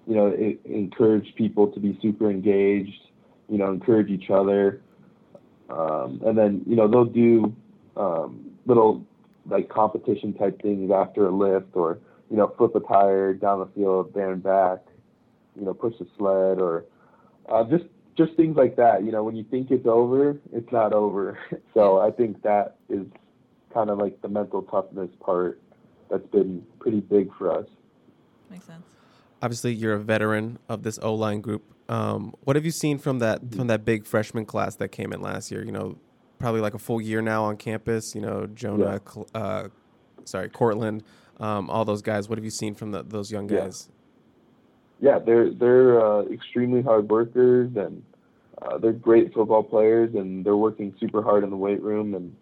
you 0.07 0.15
know 0.15 0.27
it, 0.27 0.59
encourage 0.65 1.33
people 1.35 1.67
to 1.67 1.79
be 1.79 1.97
super 2.01 2.29
engaged. 2.29 3.01
You 3.49 3.57
know, 3.57 3.71
encourage 3.71 4.09
each 4.09 4.29
other, 4.29 4.81
um, 5.69 6.21
and 6.25 6.37
then 6.37 6.63
you 6.65 6.75
know 6.75 6.87
they'll 6.87 7.05
do 7.05 7.53
um, 7.97 8.51
little 8.65 9.05
like 9.49 9.69
competition 9.69 10.33
type 10.33 10.61
things 10.61 10.91
after 10.91 11.27
a 11.27 11.31
lift 11.31 11.75
or 11.75 11.99
you 12.31 12.37
know, 12.37 12.53
flip 12.57 12.73
a 12.75 12.79
tire 12.79 13.33
down 13.33 13.59
the 13.59 13.67
field, 13.75 14.13
there 14.13 14.31
and 14.31 14.41
back, 14.41 14.79
you 15.59 15.65
know, 15.65 15.73
push 15.73 15.93
a 15.99 16.05
sled 16.17 16.61
or 16.61 16.85
uh, 17.49 17.63
just 17.65 17.83
just 18.17 18.35
things 18.35 18.55
like 18.55 18.75
that. 18.75 19.03
You 19.03 19.11
know, 19.11 19.23
when 19.23 19.35
you 19.35 19.43
think 19.49 19.71
it's 19.71 19.87
over, 19.87 20.39
it's 20.51 20.71
not 20.71 20.93
over. 20.93 21.37
so 21.73 21.99
I 21.99 22.11
think 22.11 22.41
that 22.43 22.77
is 22.89 23.05
kind 23.73 23.89
of 23.89 23.97
like 23.97 24.21
the 24.21 24.27
mental 24.27 24.63
toughness 24.63 25.09
part 25.19 25.61
that's 26.09 26.27
been 26.27 26.63
pretty 26.79 26.99
big 26.99 27.33
for 27.37 27.57
us. 27.57 27.65
Makes 28.49 28.65
sense. 28.65 28.83
Obviously, 29.41 29.73
you're 29.73 29.93
a 29.93 29.99
veteran 29.99 30.59
of 30.69 30.83
this 30.83 30.99
O 31.01 31.15
line 31.15 31.41
group. 31.41 31.63
Um, 31.89 32.35
what 32.43 32.55
have 32.55 32.65
you 32.65 32.71
seen 32.71 32.99
from 32.99 33.19
that 33.19 33.41
from 33.53 33.67
that 33.67 33.83
big 33.85 34.05
freshman 34.05 34.45
class 34.45 34.75
that 34.75 34.89
came 34.89 35.11
in 35.13 35.21
last 35.21 35.51
year? 35.51 35.63
You 35.63 35.71
know, 35.71 35.97
probably 36.37 36.61
like 36.61 36.73
a 36.73 36.79
full 36.79 37.01
year 37.01 37.21
now 37.21 37.45
on 37.45 37.57
campus. 37.57 38.13
You 38.13 38.21
know, 38.21 38.47
Jonah, 38.47 39.01
Cl- 39.05 39.27
uh, 39.33 39.69
sorry, 40.25 40.49
Courtland, 40.49 41.03
um, 41.39 41.69
all 41.69 41.85
those 41.85 42.01
guys. 42.01 42.29
What 42.29 42.37
have 42.37 42.45
you 42.45 42.51
seen 42.51 42.75
from 42.75 42.91
the, 42.91 43.03
those 43.03 43.31
young 43.31 43.47
guys? 43.47 43.89
yeah, 43.89 43.95
they're 45.01 45.51
they're 45.51 46.05
uh, 46.05 46.21
extremely 46.25 46.81
hard 46.81 47.09
workers 47.09 47.71
and 47.75 48.03
uh, 48.61 48.77
they're 48.77 48.93
great 48.93 49.33
football 49.33 49.63
players 49.63 50.13
and 50.13 50.45
they're 50.45 50.55
working 50.55 50.93
super 50.99 51.21
hard 51.23 51.43
in 51.43 51.49
the 51.49 51.57
weight 51.57 51.81
room 51.81 52.13
and 52.13 52.35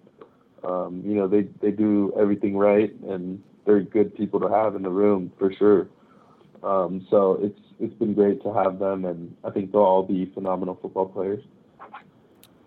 um, 0.64 1.02
you 1.06 1.16
know 1.16 1.28
they 1.28 1.44
they 1.62 1.72
do 1.72 2.14
everything 2.20 2.58
right 2.58 2.94
and 3.08 3.42
they're 3.66 3.82
good 3.82 4.14
people 4.16 4.40
to 4.42 4.50
have 4.50 4.76
in 4.76 4.82
the 4.82 4.90
room 4.90 5.32
for 5.40 5.54
sure. 5.54 5.88
Um, 6.62 7.08
so 7.10 7.40
it's 7.42 7.60
it's 7.80 7.94
been 7.94 8.14
great 8.14 8.44
to 8.44 8.54
have 8.54 8.78
them 8.78 9.06
and 9.06 9.36
I 9.44 9.52
think 9.52 9.72
they'll 9.72 9.82
all 9.82 10.04
be 10.04 10.30
phenomenal 10.34 10.78
football 10.82 11.08
players. 11.08 11.42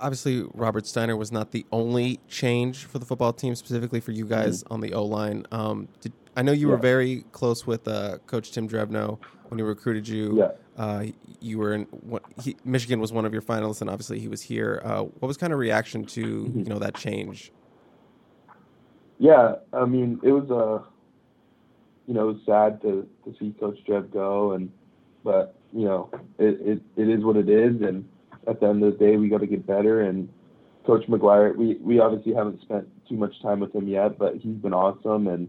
Obviously, 0.01 0.45
Robert 0.55 0.87
Steiner 0.87 1.17
was 1.17 1.31
not 1.31 1.53
the 1.53 1.65
only 1.71 2.19
change 2.29 2.87
for 2.87 2.99
the 2.99 3.05
football 3.05 3.33
team, 3.33 3.55
specifically 3.55 4.01
for 4.01 4.11
you 4.11 4.25
guys 4.25 4.65
on 4.65 4.81
the 4.81 4.95
O 4.95 5.05
line. 5.05 5.47
Um, 5.53 5.87
did, 6.01 6.13
I 6.37 6.43
know 6.43 6.53
you 6.53 6.69
were 6.69 6.75
Mm-hmm. 6.75 6.83
Very 6.83 7.25
close 7.33 7.67
with 7.67 7.87
uh, 7.87 8.19
Coach 8.27 8.53
Tim 8.53 8.69
Drevno 8.69 9.19
when 9.49 9.59
he 9.59 9.63
recruited 9.63 10.09
you. 10.09 10.39
Yeah. 10.39 10.51
Uh, 10.83 11.05
you 11.41 11.59
were 11.59 11.75
in 11.75 11.83
what, 11.85 12.23
he, 12.43 12.57
Michigan 12.65 12.99
was 13.01 13.13
one 13.13 13.27
of 13.27 13.33
your 13.33 13.43
finalists, 13.43 13.83
and 13.83 13.91
obviously 13.91 14.19
he 14.19 14.29
was 14.29 14.41
here. 14.41 14.81
Uh, 14.85 15.03
what 15.03 15.29
was 15.29 15.37
kind 15.37 15.53
of 15.53 15.59
reaction 15.59 16.05
to 16.07 16.23
Mm-hmm. 16.25 16.59
you 16.61 16.65
know 16.67 16.79
that 16.79 16.95
change? 16.95 17.53
Yeah, 19.19 19.57
I 19.73 19.85
mean, 19.85 20.19
it 20.23 20.33
was 20.33 20.51
uh, 20.51 20.85
you 22.07 22.15
know, 22.15 22.31
it 22.31 22.33
was 22.33 22.43
sad 22.47 22.81
to 22.83 23.07
to 23.25 23.37
see 23.39 23.55
Coach 23.61 23.79
Jeb 23.87 24.13
go, 24.13 24.53
and 24.53 24.73
but 25.23 25.55
you 25.73 25.85
know, 25.85 26.11
it 26.39 26.59
it, 26.61 26.83
it 26.97 27.09
is 27.09 27.23
what 27.23 27.37
it 27.37 27.49
is, 27.49 27.81
and 27.83 28.09
at 28.49 28.61
the 28.61 28.67
end 28.67 28.83
of 28.83 28.93
the 28.93 28.99
day, 28.99 29.17
we 29.17 29.29
got 29.29 29.41
to 29.41 29.47
get 29.47 29.67
better. 29.67 30.01
And 30.01 30.29
Coach 30.87 31.05
McGuire, 31.07 31.55
we 31.55 31.75
we 31.81 32.01
obviously 32.01 32.33
haven't 32.35 32.61
spent 32.63 32.89
too 33.09 33.17
much 33.17 33.41
time 33.43 33.61
with 33.61 33.75
him 33.75 33.87
yet, 33.87 34.19
but 34.19 34.37
he's 34.37 34.57
been 34.57 34.75
awesome 34.75 35.29
and 35.29 35.49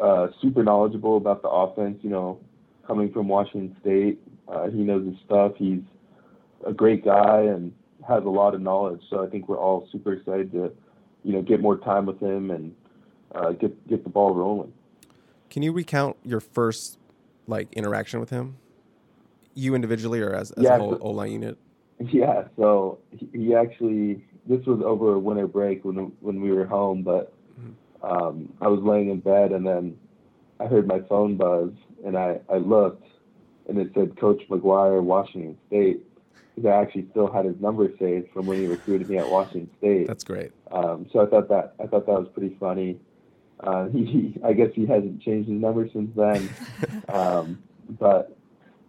uh, 0.00 0.28
super 0.40 0.62
knowledgeable 0.62 1.16
about 1.16 1.42
the 1.42 1.48
offense. 1.48 1.98
You 2.02 2.10
know, 2.10 2.40
coming 2.86 3.12
from 3.12 3.28
Washington 3.28 3.76
State, 3.80 4.20
uh, 4.48 4.68
he 4.68 4.78
knows 4.78 5.06
his 5.06 5.16
stuff. 5.24 5.52
He's 5.56 5.80
a 6.66 6.72
great 6.72 7.04
guy 7.04 7.42
and 7.42 7.72
has 8.06 8.24
a 8.24 8.28
lot 8.28 8.54
of 8.54 8.60
knowledge. 8.60 9.02
So 9.10 9.24
I 9.24 9.28
think 9.28 9.48
we're 9.48 9.58
all 9.58 9.88
super 9.92 10.12
excited 10.12 10.52
to 10.52 10.72
you 11.24 11.32
know, 11.32 11.42
get 11.42 11.60
more 11.60 11.76
time 11.76 12.06
with 12.06 12.20
him 12.20 12.50
and 12.50 12.74
uh, 13.34 13.52
get 13.52 13.86
get 13.88 14.04
the 14.04 14.10
ball 14.10 14.34
rolling. 14.34 14.72
Can 15.50 15.62
you 15.62 15.72
recount 15.72 16.16
your 16.24 16.40
first 16.40 16.98
like 17.46 17.72
interaction 17.72 18.20
with 18.20 18.30
him, 18.30 18.56
you 19.54 19.74
individually 19.74 20.20
or 20.20 20.34
as, 20.34 20.50
as 20.52 20.64
Yeah, 20.64 20.76
a 20.76 20.78
whole 20.78 20.98
O 21.00 21.10
line 21.10 21.32
unit? 21.32 21.58
Yeah, 22.00 22.44
so 22.56 22.98
he, 23.10 23.28
he 23.32 23.54
actually 23.54 24.24
this 24.46 24.64
was 24.66 24.80
over 24.84 25.18
winter 25.18 25.46
break 25.46 25.84
when 25.84 26.12
when 26.20 26.40
we 26.40 26.52
were 26.52 26.66
home, 26.66 27.02
but 27.02 27.32
um, 28.02 28.52
I 28.60 28.68
was 28.68 28.80
laying 28.82 29.10
in 29.10 29.20
bed 29.20 29.52
and 29.52 29.66
then 29.66 29.96
I 30.60 30.66
heard 30.66 30.86
my 30.86 31.00
phone 31.08 31.36
buzz 31.36 31.70
and 32.04 32.16
I 32.16 32.40
I 32.48 32.58
looked 32.58 33.04
and 33.68 33.78
it 33.78 33.90
said 33.94 34.18
Coach 34.18 34.42
McGuire, 34.48 35.02
Washington 35.02 35.56
State. 35.68 36.04
Because 36.54 36.70
I 36.70 36.82
actually 36.82 37.06
still 37.10 37.30
had 37.30 37.44
his 37.44 37.54
number 37.60 37.88
saved 38.00 38.32
from 38.32 38.46
when 38.46 38.58
he 38.58 38.66
recruited 38.66 39.08
me 39.08 39.18
at 39.18 39.30
Washington 39.30 39.70
State. 39.78 40.08
That's 40.08 40.24
great. 40.24 40.50
Um, 40.72 41.06
so 41.12 41.20
I 41.20 41.26
thought 41.26 41.48
that 41.50 41.74
I 41.80 41.86
thought 41.86 42.06
that 42.06 42.18
was 42.18 42.28
pretty 42.34 42.56
funny. 42.58 42.98
Uh, 43.60 43.86
he, 43.92 44.04
he, 44.04 44.34
I 44.44 44.54
guess 44.54 44.70
he 44.74 44.84
hasn't 44.84 45.22
changed 45.22 45.48
his 45.48 45.60
number 45.60 45.88
since 45.92 46.10
then. 46.16 46.50
um, 47.08 47.62
but 47.98 48.36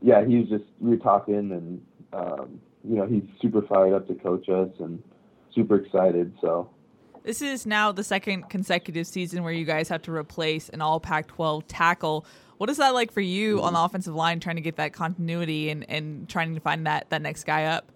yeah, 0.01 0.25
he 0.25 0.37
was 0.37 0.49
just 0.49 0.63
we 0.79 0.91
were 0.91 0.97
talking, 0.97 1.51
and 1.51 1.81
um, 2.11 2.59
you 2.83 2.95
know 2.95 3.05
he's 3.05 3.23
super 3.39 3.61
fired 3.61 3.93
up 3.93 4.07
to 4.07 4.15
coach 4.15 4.49
us 4.49 4.69
and 4.79 5.03
super 5.53 5.75
excited. 5.75 6.33
So 6.41 6.71
This 7.29 7.43
is 7.43 7.67
now 7.67 7.91
the 7.91 8.03
second 8.03 8.49
consecutive 8.49 9.05
season 9.05 9.43
where 9.43 9.53
you 9.53 9.63
guys 9.63 9.87
have 9.89 10.01
to 10.01 10.11
replace 10.11 10.67
an 10.69 10.81
all 10.81 10.99
Pac 10.99 11.27
12 11.27 11.67
tackle. 11.67 12.25
What 12.57 12.71
is 12.71 12.77
that 12.77 12.95
like 12.95 13.11
for 13.11 13.21
you 13.21 13.61
on 13.61 13.73
the 13.73 13.79
offensive 13.79 14.15
line, 14.15 14.39
trying 14.39 14.55
to 14.55 14.63
get 14.63 14.77
that 14.77 14.93
continuity 14.93 15.69
and, 15.69 15.87
and 15.87 16.27
trying 16.27 16.55
to 16.55 16.59
find 16.59 16.87
that, 16.87 17.07
that 17.11 17.21
next 17.21 17.43
guy 17.43 17.65
up? 17.65 17.91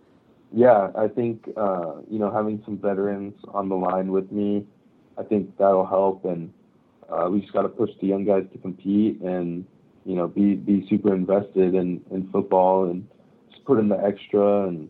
yeah, 0.53 0.91
I 0.95 1.07
think 1.07 1.49
uh, 1.57 1.93
you 2.11 2.19
know 2.19 2.31
having 2.31 2.61
some 2.63 2.77
veterans 2.77 3.33
on 3.55 3.69
the 3.69 3.75
line 3.75 4.11
with 4.11 4.31
me, 4.31 4.67
I 5.17 5.23
think 5.23 5.57
that'll 5.57 5.87
help, 5.87 6.25
and 6.25 6.53
uh, 7.09 7.27
we 7.27 7.41
just 7.41 7.53
got 7.53 7.63
to 7.63 7.69
push 7.69 7.89
the 8.01 8.05
young 8.05 8.25
guys 8.25 8.43
to 8.51 8.59
compete 8.59 9.19
and 9.21 9.65
you 10.05 10.15
know 10.15 10.27
be 10.27 10.53
be 10.53 10.85
super 10.87 11.11
invested 11.15 11.73
in 11.73 12.01
in 12.11 12.29
football 12.31 12.91
and 12.91 13.07
just 13.49 13.65
put 13.65 13.79
in 13.79 13.89
the 13.89 13.97
extra 13.97 14.67
and 14.67 14.89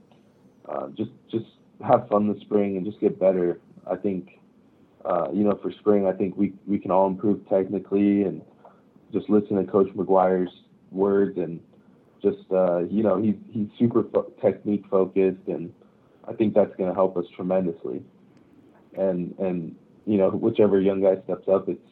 uh, 0.67 0.89
just 0.97 1.11
just 1.31 1.45
have 1.81 2.09
fun 2.09 2.27
this 2.27 2.41
spring 2.41 2.75
and 2.75 2.85
just 2.85 2.99
get 2.99 3.17
better. 3.17 3.57
I 3.89 3.95
think 3.95 4.39
uh, 5.05 5.27
you 5.33 5.43
know 5.43 5.59
for 5.61 5.71
spring, 5.71 6.07
I 6.07 6.13
think 6.13 6.37
we 6.37 6.53
we 6.65 6.79
can 6.79 6.91
all 6.91 7.07
improve 7.07 7.47
technically 7.49 8.23
and 8.23 8.41
just 9.11 9.29
listen 9.29 9.57
to 9.57 9.71
Coach 9.71 9.89
McGuire's 9.95 10.51
words 10.91 11.37
and 11.37 11.59
just 12.21 12.49
uh, 12.51 12.79
you 12.85 13.03
know 13.03 13.21
he's 13.21 13.35
he's 13.51 13.67
super 13.77 14.03
fo- 14.03 14.31
technique 14.41 14.85
focused, 14.89 15.47
and 15.47 15.73
I 16.27 16.33
think 16.33 16.53
that's 16.53 16.75
going 16.77 16.89
to 16.89 16.95
help 16.95 17.17
us 17.17 17.25
tremendously. 17.35 18.01
And 18.97 19.35
and 19.39 19.75
you 20.05 20.17
know 20.17 20.29
whichever 20.29 20.79
young 20.79 21.01
guy 21.01 21.21
steps 21.23 21.47
up, 21.47 21.67
it's 21.67 21.87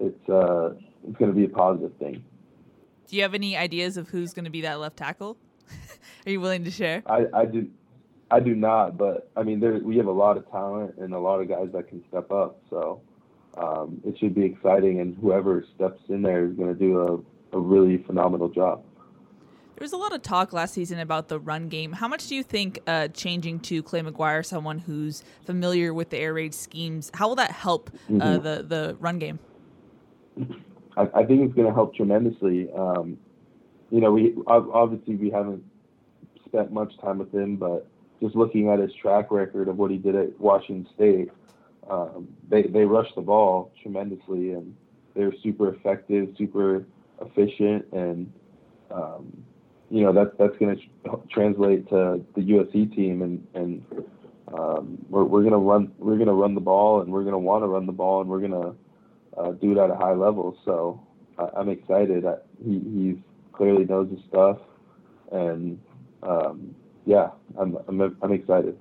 it's 0.00 0.28
uh, 0.28 0.74
it's 1.06 1.16
going 1.18 1.30
to 1.30 1.36
be 1.36 1.44
a 1.44 1.48
positive 1.48 1.92
thing. 1.98 2.24
Do 3.06 3.16
you 3.16 3.22
have 3.22 3.34
any 3.34 3.56
ideas 3.56 3.96
of 3.96 4.08
who's 4.08 4.32
going 4.32 4.46
to 4.46 4.50
be 4.50 4.62
that 4.62 4.80
left 4.80 4.96
tackle? 4.96 5.36
Are 6.26 6.30
you 6.30 6.40
willing 6.40 6.64
to 6.64 6.70
share? 6.70 7.02
I, 7.06 7.26
I 7.34 7.44
do 7.44 7.68
I 8.34 8.40
do 8.40 8.56
not, 8.56 8.98
but 8.98 9.30
I 9.36 9.44
mean 9.44 9.60
there 9.60 9.78
we 9.78 9.96
have 9.98 10.08
a 10.08 10.18
lot 10.24 10.36
of 10.36 10.50
talent 10.50 10.96
and 10.98 11.14
a 11.14 11.18
lot 11.20 11.40
of 11.40 11.48
guys 11.48 11.68
that 11.72 11.86
can 11.86 12.02
step 12.08 12.32
up, 12.32 12.60
so 12.68 13.00
um, 13.56 14.00
it 14.04 14.18
should 14.18 14.34
be 14.34 14.44
exciting. 14.44 14.98
And 14.98 15.16
whoever 15.18 15.64
steps 15.76 16.00
in 16.08 16.20
there 16.22 16.44
is 16.44 16.52
going 16.56 16.72
to 16.76 16.78
do 16.78 17.24
a, 17.52 17.56
a 17.56 17.60
really 17.60 17.98
phenomenal 18.02 18.48
job. 18.48 18.82
There 19.76 19.84
was 19.84 19.92
a 19.92 19.96
lot 19.96 20.12
of 20.12 20.22
talk 20.22 20.52
last 20.52 20.74
season 20.74 20.98
about 20.98 21.28
the 21.28 21.38
run 21.38 21.68
game. 21.68 21.92
How 21.92 22.08
much 22.08 22.26
do 22.26 22.34
you 22.34 22.42
think 22.42 22.80
uh, 22.88 23.06
changing 23.08 23.60
to 23.60 23.84
Clay 23.84 24.00
McGuire, 24.00 24.44
someone 24.44 24.80
who's 24.80 25.22
familiar 25.46 25.94
with 25.94 26.10
the 26.10 26.18
air 26.18 26.34
raid 26.34 26.54
schemes, 26.54 27.12
how 27.14 27.28
will 27.28 27.36
that 27.36 27.52
help 27.52 27.90
uh, 28.08 28.10
Mhm. 28.10 28.42
the 28.42 28.64
the 28.66 28.96
run 28.98 29.20
game? 29.20 29.38
I, 30.96 31.02
I 31.20 31.24
think 31.24 31.42
it's 31.42 31.54
going 31.54 31.68
to 31.68 31.74
help 31.74 31.94
tremendously. 31.94 32.68
Um, 32.72 33.16
you 33.90 34.00
know, 34.00 34.10
we 34.10 34.34
obviously 34.48 35.14
we 35.14 35.30
haven't 35.30 35.62
spent 36.46 36.72
much 36.72 36.98
time 36.98 37.18
with 37.18 37.32
him, 37.32 37.54
but 37.54 37.86
just 38.20 38.34
looking 38.34 38.70
at 38.70 38.78
his 38.78 38.92
track 38.94 39.30
record 39.30 39.68
of 39.68 39.76
what 39.76 39.90
he 39.90 39.98
did 39.98 40.14
at 40.14 40.38
Washington 40.40 40.86
State, 40.94 41.30
um, 41.90 42.28
they 42.48 42.62
they 42.62 42.84
rushed 42.84 43.14
the 43.14 43.20
ball 43.20 43.72
tremendously, 43.82 44.52
and 44.52 44.74
they're 45.14 45.32
super 45.42 45.74
effective, 45.74 46.28
super 46.38 46.84
efficient, 47.20 47.86
and 47.92 48.32
um, 48.90 49.44
you 49.90 50.02
know 50.02 50.12
that 50.12 50.38
that's 50.38 50.56
going 50.58 50.76
to 50.76 51.20
translate 51.30 51.88
to 51.90 52.24
the 52.34 52.40
USC 52.40 52.94
team, 52.94 53.22
and 53.22 53.46
and 53.54 53.84
um, 54.58 54.98
we're 55.08 55.24
we're 55.24 55.42
going 55.42 55.52
to 55.52 55.58
run 55.58 55.92
we're 55.98 56.16
going 56.16 56.26
to 56.26 56.34
run 56.34 56.54
the 56.54 56.60
ball, 56.60 57.02
and 57.02 57.12
we're 57.12 57.22
going 57.22 57.32
to 57.32 57.38
want 57.38 57.62
to 57.62 57.68
run 57.68 57.86
the 57.86 57.92
ball, 57.92 58.20
and 58.20 58.30
we're 58.30 58.40
going 58.40 58.52
to 58.52 58.74
uh, 59.38 59.50
do 59.52 59.72
it 59.72 59.78
at 59.78 59.90
a 59.90 59.96
high 59.96 60.14
level. 60.14 60.56
So 60.64 61.02
I, 61.38 61.48
I'm 61.56 61.68
excited. 61.68 62.24
I, 62.24 62.36
he 62.64 62.78
he's 62.78 63.16
clearly 63.52 63.84
knows 63.84 64.10
his 64.10 64.20
stuff, 64.28 64.58
and 65.32 65.78
um, 66.22 66.74
yeah, 67.06 67.30
I'm, 67.58 67.76
I'm 67.88 68.16
I'm 68.22 68.32
excited. 68.32 68.78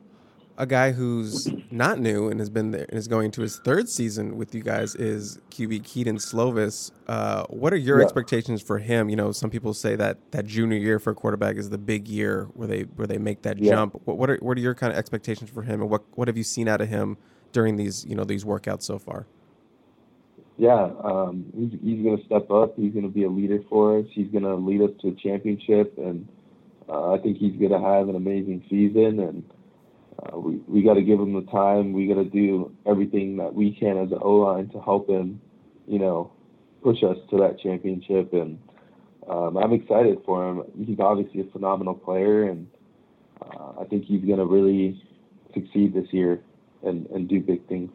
A 0.57 0.65
guy 0.67 0.91
who's 0.91 1.51
not 1.71 1.99
new 1.99 2.29
and 2.29 2.39
has 2.39 2.49
been 2.51 2.69
there 2.69 2.85
and 2.89 2.99
is 2.99 3.07
going 3.07 3.31
to 3.31 3.41
his 3.41 3.57
third 3.57 3.89
season 3.89 4.37
with 4.37 4.53
you 4.53 4.61
guys 4.61 4.93
is 4.93 5.39
QB 5.49 5.83
Kedon 5.83 6.17
Slovis. 6.17 6.91
Uh, 7.07 7.43
what 7.49 7.73
are 7.73 7.77
your 7.77 7.99
Yeah. 7.99 8.03
expectations 8.03 8.61
for 8.61 8.77
him? 8.77 9.09
You 9.09 9.15
know, 9.15 9.31
some 9.31 9.49
people 9.49 9.73
say 9.73 9.95
that 9.95 10.19
that 10.31 10.45
junior 10.45 10.77
year 10.77 10.99
for 10.99 11.09
a 11.11 11.15
quarterback 11.15 11.55
is 11.55 11.71
the 11.71 11.79
big 11.79 12.07
year 12.07 12.49
where 12.53 12.67
they 12.67 12.81
where 12.83 13.07
they 13.07 13.17
make 13.17 13.41
that 13.43 13.57
Yeah. 13.57 13.71
jump. 13.71 13.99
What, 14.05 14.17
what 14.19 14.29
are 14.29 14.37
what 14.37 14.57
are 14.57 14.61
your 14.61 14.75
kind 14.75 14.93
of 14.93 14.99
expectations 14.99 15.49
for 15.49 15.63
him, 15.63 15.81
and 15.81 15.89
what 15.89 16.03
what 16.15 16.27
have 16.27 16.37
you 16.37 16.43
seen 16.43 16.67
out 16.67 16.81
of 16.81 16.89
him 16.89 17.17
during 17.51 17.75
these 17.77 18.05
you 18.05 18.15
know 18.15 18.23
these 18.23 18.43
workouts 18.45 18.83
so 18.83 18.99
far? 18.99 19.27
Yeah, 20.57 20.91
um, 21.03 21.45
he's 21.55 21.71
he's 21.81 22.03
going 22.03 22.17
to 22.19 22.23
step 22.25 22.51
up. 22.51 22.75
He's 22.77 22.93
going 22.93 23.05
to 23.05 23.09
be 23.11 23.23
a 23.23 23.29
leader 23.29 23.59
for 23.69 23.97
us. 23.99 24.05
He's 24.13 24.29
going 24.29 24.43
to 24.43 24.53
lead 24.55 24.81
us 24.81 24.91
to 25.01 25.07
a 25.09 25.15
championship, 25.15 25.97
and 25.97 26.27
uh, 26.89 27.13
I 27.13 27.17
think 27.19 27.37
he's 27.37 27.55
going 27.57 27.71
to 27.71 27.79
have 27.79 28.09
an 28.09 28.15
amazing 28.15 28.63
season. 28.69 29.19
And 29.19 29.43
uh, 30.19 30.39
we 30.39 30.57
we 30.67 30.83
got 30.83 30.95
to 30.95 31.01
give 31.01 31.19
him 31.19 31.33
the 31.33 31.49
time. 31.51 31.93
We 31.93 32.07
got 32.07 32.15
to 32.15 32.25
do 32.25 32.75
everything 32.85 33.37
that 33.37 33.53
we 33.53 33.71
can 33.71 33.97
as 33.97 34.11
an 34.11 34.19
O 34.21 34.35
line 34.35 34.69
to 34.69 34.81
help 34.81 35.09
him, 35.09 35.41
you 35.87 35.99
know, 35.99 36.31
push 36.81 37.03
us 37.03 37.17
to 37.29 37.37
that 37.37 37.59
championship. 37.59 38.33
And 38.33 38.59
um, 39.29 39.57
I'm 39.57 39.73
excited 39.73 40.19
for 40.25 40.49
him. 40.49 40.63
He's 40.85 40.99
obviously 40.99 41.41
a 41.41 41.51
phenomenal 41.51 41.93
player, 41.93 42.49
and 42.49 42.67
uh, 43.41 43.81
I 43.81 43.85
think 43.85 44.05
he's 44.05 44.23
going 44.23 44.39
to 44.39 44.45
really 44.45 45.01
succeed 45.53 45.93
this 45.93 46.07
year 46.11 46.41
and 46.83 47.07
and 47.07 47.27
do 47.27 47.39
big 47.39 47.67
things. 47.67 47.91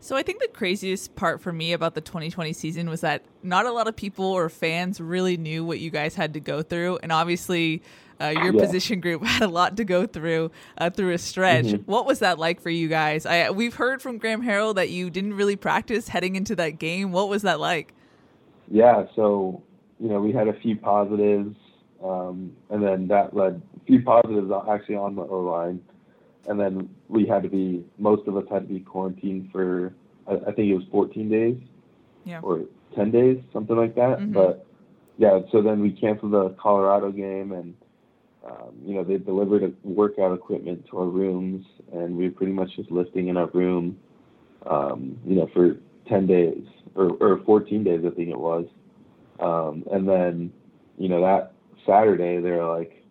So 0.00 0.14
I 0.14 0.22
think 0.22 0.40
the 0.40 0.48
craziest 0.48 1.16
part 1.16 1.40
for 1.40 1.52
me 1.52 1.72
about 1.72 1.94
the 1.94 2.00
2020 2.00 2.52
season 2.52 2.88
was 2.88 3.00
that 3.00 3.22
not 3.42 3.66
a 3.66 3.72
lot 3.72 3.88
of 3.88 3.96
people 3.96 4.24
or 4.26 4.48
fans 4.48 5.00
really 5.00 5.36
knew 5.36 5.64
what 5.64 5.80
you 5.80 5.90
guys 5.90 6.14
had 6.14 6.34
to 6.34 6.40
go 6.40 6.62
through, 6.62 6.98
and 7.02 7.12
obviously. 7.12 7.82
Uh, 8.18 8.28
your 8.28 8.54
Yeah. 8.54 8.60
position 8.62 8.98
group 9.00 9.22
had 9.26 9.42
a 9.42 9.46
lot 9.46 9.76
to 9.76 9.84
go 9.84 10.06
through 10.06 10.50
uh, 10.78 10.88
through 10.88 11.12
a 11.12 11.18
stretch. 11.18 11.66
Mhm. 11.66 11.82
What 11.84 12.06
was 12.06 12.20
that 12.20 12.38
like 12.38 12.62
for 12.62 12.70
you 12.70 12.88
guys? 12.88 13.26
I, 13.26 13.50
we've 13.50 13.74
heard 13.74 14.00
from 14.00 14.16
Graham 14.16 14.42
Harrell 14.42 14.74
that 14.74 14.88
you 14.88 15.10
didn't 15.10 15.34
really 15.34 15.54
practice 15.54 16.08
heading 16.08 16.34
into 16.34 16.56
that 16.56 16.78
game. 16.78 17.12
What 17.12 17.28
was 17.28 17.42
that 17.42 17.60
like? 17.60 17.92
Yeah, 18.70 19.04
so 19.14 19.60
you 20.00 20.08
know 20.08 20.18
we 20.22 20.32
had 20.32 20.48
a 20.48 20.54
few 20.54 20.76
positives, 20.76 21.56
um, 22.02 22.52
and 22.70 22.82
then 22.82 23.06
that 23.08 23.36
led 23.36 23.60
a 23.76 23.84
few 23.84 24.00
positives 24.02 24.50
actually 24.66 24.96
on 24.96 25.14
the 25.14 25.20
O 25.20 25.40
line, 25.40 25.82
and 26.48 26.58
then 26.58 26.88
we 27.08 27.26
had 27.26 27.42
to 27.42 27.48
be 27.48 27.84
most 27.98 28.26
of 28.28 28.36
us 28.36 28.44
had 28.50 28.68
to 28.68 28.74
be 28.74 28.80
quarantined 28.80 29.50
for 29.52 29.94
I, 30.26 30.34
I 30.34 30.52
think 30.52 30.70
it 30.70 30.74
was 30.74 30.84
14 30.90 31.28
days 31.28 31.56
Yeah. 32.24 32.40
or 32.42 32.62
10 32.94 33.10
days, 33.10 33.38
something 33.52 33.76
like 33.76 33.94
that. 33.94 34.18
Mhm. 34.18 34.32
But 34.32 34.66
yeah, 35.18 35.40
so 35.50 35.62
then 35.62 35.80
we 35.80 35.92
canceled 35.92 36.32
the 36.32 36.50
Colorado 36.60 37.10
game, 37.10 37.52
and 37.52 37.74
um, 38.44 38.74
you 38.84 38.94
know 38.94 39.02
they 39.04 39.16
delivered 39.18 39.62
a 39.62 39.72
workout 39.82 40.32
equipment 40.34 40.86
to 40.90 40.98
our 40.98 41.06
rooms, 41.06 41.64
and 41.92 42.16
we 42.16 42.24
were 42.26 42.34
pretty 42.34 42.52
much 42.52 42.76
just 42.76 42.90
lifting 42.90 43.28
in 43.28 43.36
our 43.36 43.48
room, 43.48 43.98
um, 44.66 45.16
you 45.26 45.36
know, 45.36 45.48
for 45.54 45.76
10 46.08 46.26
days 46.26 46.62
or, 46.94 47.10
or 47.20 47.38
14 47.44 47.82
days, 47.82 48.04
I 48.06 48.10
think 48.10 48.28
it 48.30 48.38
was. 48.38 48.66
Um, 49.40 49.84
and 49.90 50.08
then, 50.08 50.52
you 50.98 51.08
know, 51.08 51.20
that 51.20 51.52
Saturday, 51.84 52.40
they're 52.40 52.64
like, 52.64 53.04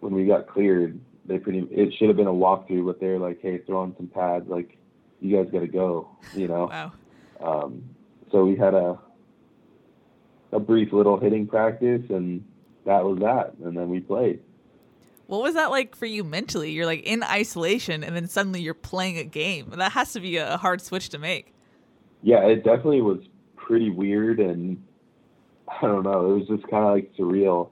when 0.00 0.14
we 0.14 0.26
got 0.26 0.46
cleared, 0.46 0.98
they 1.26 1.38
pretty, 1.38 1.60
it 1.70 1.92
should 1.98 2.08
have 2.08 2.16
been 2.16 2.26
a 2.26 2.32
walkthrough, 2.32 2.86
but 2.86 3.00
they're 3.00 3.18
like, 3.18 3.40
hey, 3.40 3.58
throw 3.58 3.80
on 3.80 3.94
some 3.96 4.08
pads, 4.08 4.48
like, 4.48 4.76
you 5.20 5.36
guys 5.36 5.52
got 5.52 5.60
to 5.60 5.68
go, 5.68 6.08
you 6.34 6.48
know? 6.48 6.66
Wow. 6.66 6.92
Um, 7.40 7.84
so 8.30 8.44
we 8.44 8.56
had 8.56 8.74
a, 8.74 8.98
a 10.50 10.58
brief 10.58 10.92
little 10.92 11.18
hitting 11.18 11.46
practice, 11.46 12.02
and 12.08 12.44
that 12.84 13.04
was 13.04 13.18
that. 13.20 13.54
And 13.64 13.76
then 13.76 13.88
we 13.88 14.00
played. 14.00 14.40
What 15.28 15.42
was 15.42 15.54
that 15.54 15.70
like 15.70 15.96
for 15.96 16.06
you 16.06 16.24
mentally? 16.24 16.72
You're 16.72 16.84
like 16.84 17.04
in 17.04 17.22
isolation 17.22 18.04
and 18.04 18.14
then 18.14 18.28
suddenly 18.28 18.60
you're 18.60 18.74
playing 18.74 19.16
a 19.16 19.24
game. 19.24 19.70
That 19.76 19.92
has 19.92 20.12
to 20.12 20.20
be 20.20 20.36
a 20.36 20.58
hard 20.58 20.82
switch 20.82 21.08
to 21.10 21.18
make. 21.18 21.54
yeah, 22.22 22.44
it 22.46 22.64
definitely 22.64 23.00
was 23.02 23.20
pretty 23.56 23.88
weird 23.90 24.40
and 24.40 24.82
I 25.68 25.86
don't 25.86 26.02
know, 26.02 26.32
it 26.32 26.38
was 26.40 26.48
just 26.48 26.68
kind 26.68 26.84
of 26.84 26.92
like 26.92 27.12
surreal. 27.16 27.70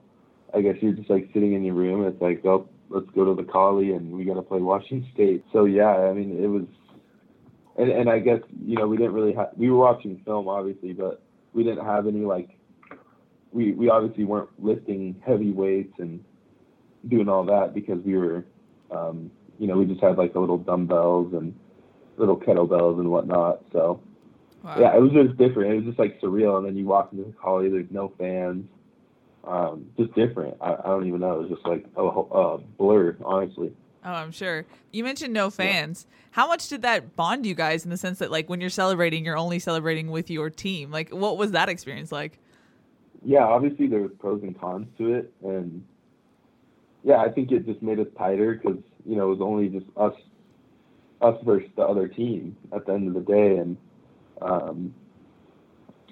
I 0.53 0.61
guess 0.61 0.75
you're 0.81 0.93
just 0.93 1.09
like 1.09 1.29
sitting 1.33 1.53
in 1.53 1.63
your 1.63 1.75
room. 1.75 2.05
It's 2.07 2.21
like, 2.21 2.43
oh, 2.45 2.67
let's 2.91 3.09
go 3.15 3.25
to 3.25 3.33
the 3.33 3.47
Coli 3.47 3.95
and 3.95 4.11
we 4.11 4.25
got 4.25 4.35
to 4.35 4.41
play 4.41 4.59
Washington 4.59 5.09
State. 5.13 5.45
So 5.51 5.65
yeah, 5.65 5.89
I 5.89 6.13
mean, 6.13 6.43
it 6.43 6.47
was, 6.47 6.65
and 7.77 7.89
and 7.89 8.09
I 8.09 8.19
guess 8.19 8.41
you 8.65 8.75
know 8.75 8.87
we 8.87 8.97
didn't 8.97 9.13
really 9.13 9.33
have 9.33 9.49
we 9.57 9.69
were 9.69 9.77
watching 9.77 10.21
film 10.25 10.47
obviously, 10.47 10.93
but 10.93 11.21
we 11.53 11.63
didn't 11.63 11.85
have 11.85 12.07
any 12.07 12.21
like 12.21 12.49
we 13.51 13.71
we 13.73 13.89
obviously 13.89 14.25
weren't 14.25 14.49
lifting 14.63 15.21
heavy 15.25 15.51
weights 15.51 15.93
and 15.99 16.23
doing 17.07 17.27
all 17.27 17.43
that 17.45 17.73
because 17.73 17.99
we 18.05 18.15
were 18.17 18.45
um, 18.91 19.31
you 19.57 19.67
know 19.67 19.77
we 19.77 19.85
just 19.85 20.01
had 20.01 20.17
like 20.17 20.33
the 20.33 20.39
little 20.39 20.57
dumbbells 20.57 21.33
and 21.33 21.57
little 22.17 22.37
kettlebells 22.37 22.99
and 22.99 23.09
whatnot. 23.09 23.63
So 23.71 24.01
Wow. 24.63 24.75
yeah, 24.79 24.95
it 24.95 25.01
was 25.01 25.11
just 25.11 25.37
different. 25.37 25.71
It 25.71 25.75
was 25.77 25.85
just 25.85 25.99
like 25.99 26.21
surreal. 26.21 26.57
And 26.57 26.65
then 26.67 26.75
you 26.77 26.85
walk 26.85 27.09
into 27.11 27.25
the 27.25 27.31
Coli, 27.31 27.71
there's 27.71 27.89
no 27.89 28.13
fans. 28.17 28.65
Um, 29.43 29.87
just 29.97 30.13
different. 30.13 30.57
I, 30.61 30.73
I 30.73 30.87
don't 30.87 31.07
even 31.07 31.19
know. 31.19 31.39
It 31.39 31.49
was 31.49 31.49
just 31.49 31.65
like 31.65 31.85
a, 31.95 32.03
a 32.03 32.57
blur, 32.59 33.17
honestly. 33.23 33.73
Oh, 34.03 34.11
I'm 34.11 34.31
sure. 34.31 34.65
You 34.91 35.03
mentioned 35.03 35.33
no 35.33 35.49
fans. 35.49 36.07
How 36.31 36.47
much 36.47 36.69
did 36.69 36.81
that 36.81 37.15
bond 37.15 37.45
you 37.45 37.53
guys 37.53 37.83
in 37.83 37.91
the 37.91 37.97
sense 37.97 38.19
that 38.19 38.31
like 38.31 38.49
when 38.49 38.59
you're 38.61 38.69
celebrating, 38.69 39.25
you're 39.25 39.37
only 39.37 39.59
celebrating 39.59 40.09
with 40.09 40.29
your 40.29 40.49
team? 40.49 40.91
Like 40.91 41.09
what 41.09 41.37
was 41.37 41.51
that 41.51 41.69
experience 41.69 42.11
like? 42.11 42.39
Yeah, 43.23 43.43
obviously 43.43 43.87
there 43.87 44.01
was 44.01 44.11
pros 44.19 44.41
and 44.41 44.59
cons 44.59 44.87
to 44.97 45.13
it, 45.13 45.33
and 45.43 45.83
yeah, 47.03 47.17
I 47.17 47.29
think 47.29 47.51
it 47.51 47.67
just 47.67 47.81
made 47.83 47.99
us 47.99 48.07
tighter 48.17 48.55
because 48.55 48.79
you 49.05 49.15
know 49.15 49.27
it 49.27 49.37
was 49.37 49.41
only 49.41 49.67
just 49.67 49.85
us, 49.95 50.13
us 51.21 51.37
versus 51.45 51.69
the 51.75 51.83
other 51.83 52.07
team 52.07 52.57
at 52.73 52.87
the 52.87 52.93
end 52.93 53.07
of 53.07 53.13
the 53.13 53.31
day, 53.31 53.57
and 53.57 53.77
um, 54.41 54.95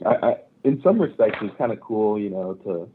I, 0.05 0.09
I 0.27 0.35
in 0.63 0.79
some 0.83 1.01
respects 1.01 1.37
it's 1.41 1.57
kind 1.57 1.71
of 1.71 1.79
cool, 1.79 2.19
you 2.19 2.29
know, 2.29 2.53
to 2.53 2.87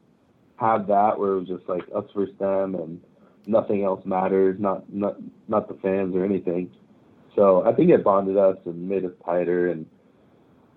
have 0.56 0.86
that 0.88 1.18
where 1.18 1.32
it 1.32 1.40
was 1.40 1.48
just 1.48 1.68
like 1.68 1.82
us 1.94 2.04
versus 2.14 2.34
them 2.38 2.74
and 2.74 3.00
nothing 3.46 3.84
else 3.84 4.04
matters, 4.04 4.58
not 4.58 4.92
not 4.92 5.16
not 5.48 5.68
the 5.68 5.74
fans 5.74 6.14
or 6.14 6.24
anything. 6.24 6.70
So 7.34 7.66
I 7.66 7.72
think 7.72 7.90
it 7.90 8.04
bonded 8.04 8.36
us 8.36 8.56
and 8.64 8.88
made 8.88 9.04
us 9.04 9.12
tighter, 9.24 9.68
and 9.68 9.86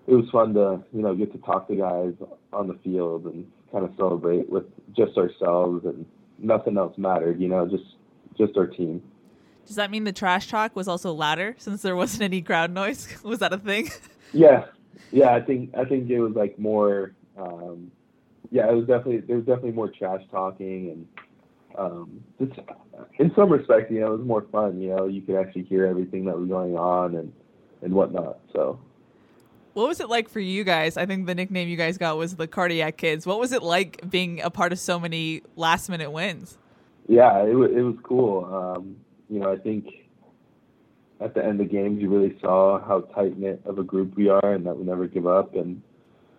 it 0.06 0.14
was 0.14 0.28
fun 0.30 0.54
to 0.54 0.82
you 0.92 1.02
know 1.02 1.14
get 1.14 1.32
to 1.32 1.38
talk 1.38 1.68
to 1.68 1.76
guys 1.76 2.14
on 2.52 2.68
the 2.68 2.78
field 2.84 3.24
and 3.26 3.46
kind 3.70 3.84
of 3.84 3.92
celebrate 3.96 4.48
with 4.48 4.64
just 4.96 5.16
ourselves 5.16 5.84
and 5.84 6.06
nothing 6.38 6.76
else 6.78 6.96
mattered, 6.96 7.40
you 7.40 7.48
know, 7.48 7.66
just 7.66 7.84
just 8.36 8.56
our 8.56 8.66
team. 8.66 9.02
Does 9.66 9.76
that 9.76 9.90
mean 9.90 10.04
the 10.04 10.12
trash 10.12 10.48
talk 10.48 10.74
was 10.74 10.88
also 10.88 11.12
louder 11.12 11.54
since 11.58 11.82
there 11.82 11.94
wasn't 11.94 12.22
any 12.22 12.40
crowd 12.40 12.72
noise? 12.72 13.08
was 13.22 13.40
that 13.40 13.52
a 13.52 13.58
thing? 13.58 13.90
Yeah, 14.32 14.66
yeah. 15.10 15.34
I 15.34 15.40
think 15.40 15.74
I 15.76 15.84
think 15.84 16.10
it 16.10 16.20
was 16.20 16.34
like 16.34 16.58
more 16.58 17.14
um, 17.36 17.90
yeah, 18.50 18.68
it 18.70 18.74
was 18.74 18.86
definitely 18.86 19.18
there 19.18 19.36
was 19.36 19.46
definitely 19.46 19.72
more 19.72 19.88
trash 19.88 20.22
talking 20.30 20.90
and 20.90 21.06
um, 21.78 22.24
just 22.38 22.58
in 23.18 23.32
some 23.36 23.50
respect, 23.50 23.90
you 23.90 24.00
know, 24.00 24.14
it 24.14 24.18
was 24.18 24.26
more 24.26 24.46
fun. 24.50 24.80
You 24.80 24.96
know, 24.96 25.06
you 25.06 25.20
could 25.22 25.36
actually 25.36 25.64
hear 25.64 25.86
everything 25.86 26.24
that 26.24 26.36
was 26.38 26.48
going 26.48 26.76
on 26.76 27.14
and 27.14 27.32
and 27.82 27.92
whatnot. 27.94 28.40
So 28.52 28.80
What 29.74 29.88
was 29.88 30.00
it 30.00 30.08
like 30.08 30.28
for 30.28 30.40
you 30.40 30.64
guys? 30.64 30.96
I 30.96 31.06
think 31.06 31.26
the 31.26 31.34
nickname 31.34 31.68
you 31.68 31.76
guys 31.76 31.98
got 31.98 32.16
was 32.16 32.34
the 32.36 32.48
Cardiac 32.48 32.96
Kids. 32.96 33.26
What 33.26 33.38
was 33.38 33.52
it 33.52 33.62
like 33.62 34.08
being 34.10 34.40
a 34.40 34.50
part 34.50 34.72
of 34.72 34.78
so 34.78 34.98
many 34.98 35.42
last 35.56 35.88
minute 35.88 36.10
wins? 36.10 36.58
yeah, 37.08 37.42
it 37.44 37.54
was 37.54 37.70
it 37.70 37.80
was 37.80 37.96
cool. 38.02 38.44
Um, 38.44 38.96
you 39.28 39.40
know, 39.40 39.52
I 39.52 39.56
think 39.56 39.86
at 41.20 41.34
the 41.34 41.42
end 41.42 41.60
of 41.60 41.68
the 41.68 41.72
games, 41.72 42.00
you 42.00 42.08
really 42.10 42.38
saw 42.40 42.80
how 42.84 43.00
tight 43.00 43.38
knit 43.38 43.60
of 43.64 43.78
a 43.78 43.82
group 43.84 44.16
we 44.16 44.28
are, 44.28 44.52
and 44.52 44.64
that 44.66 44.76
we 44.76 44.84
never 44.84 45.06
give 45.06 45.26
up, 45.26 45.54
and 45.54 45.82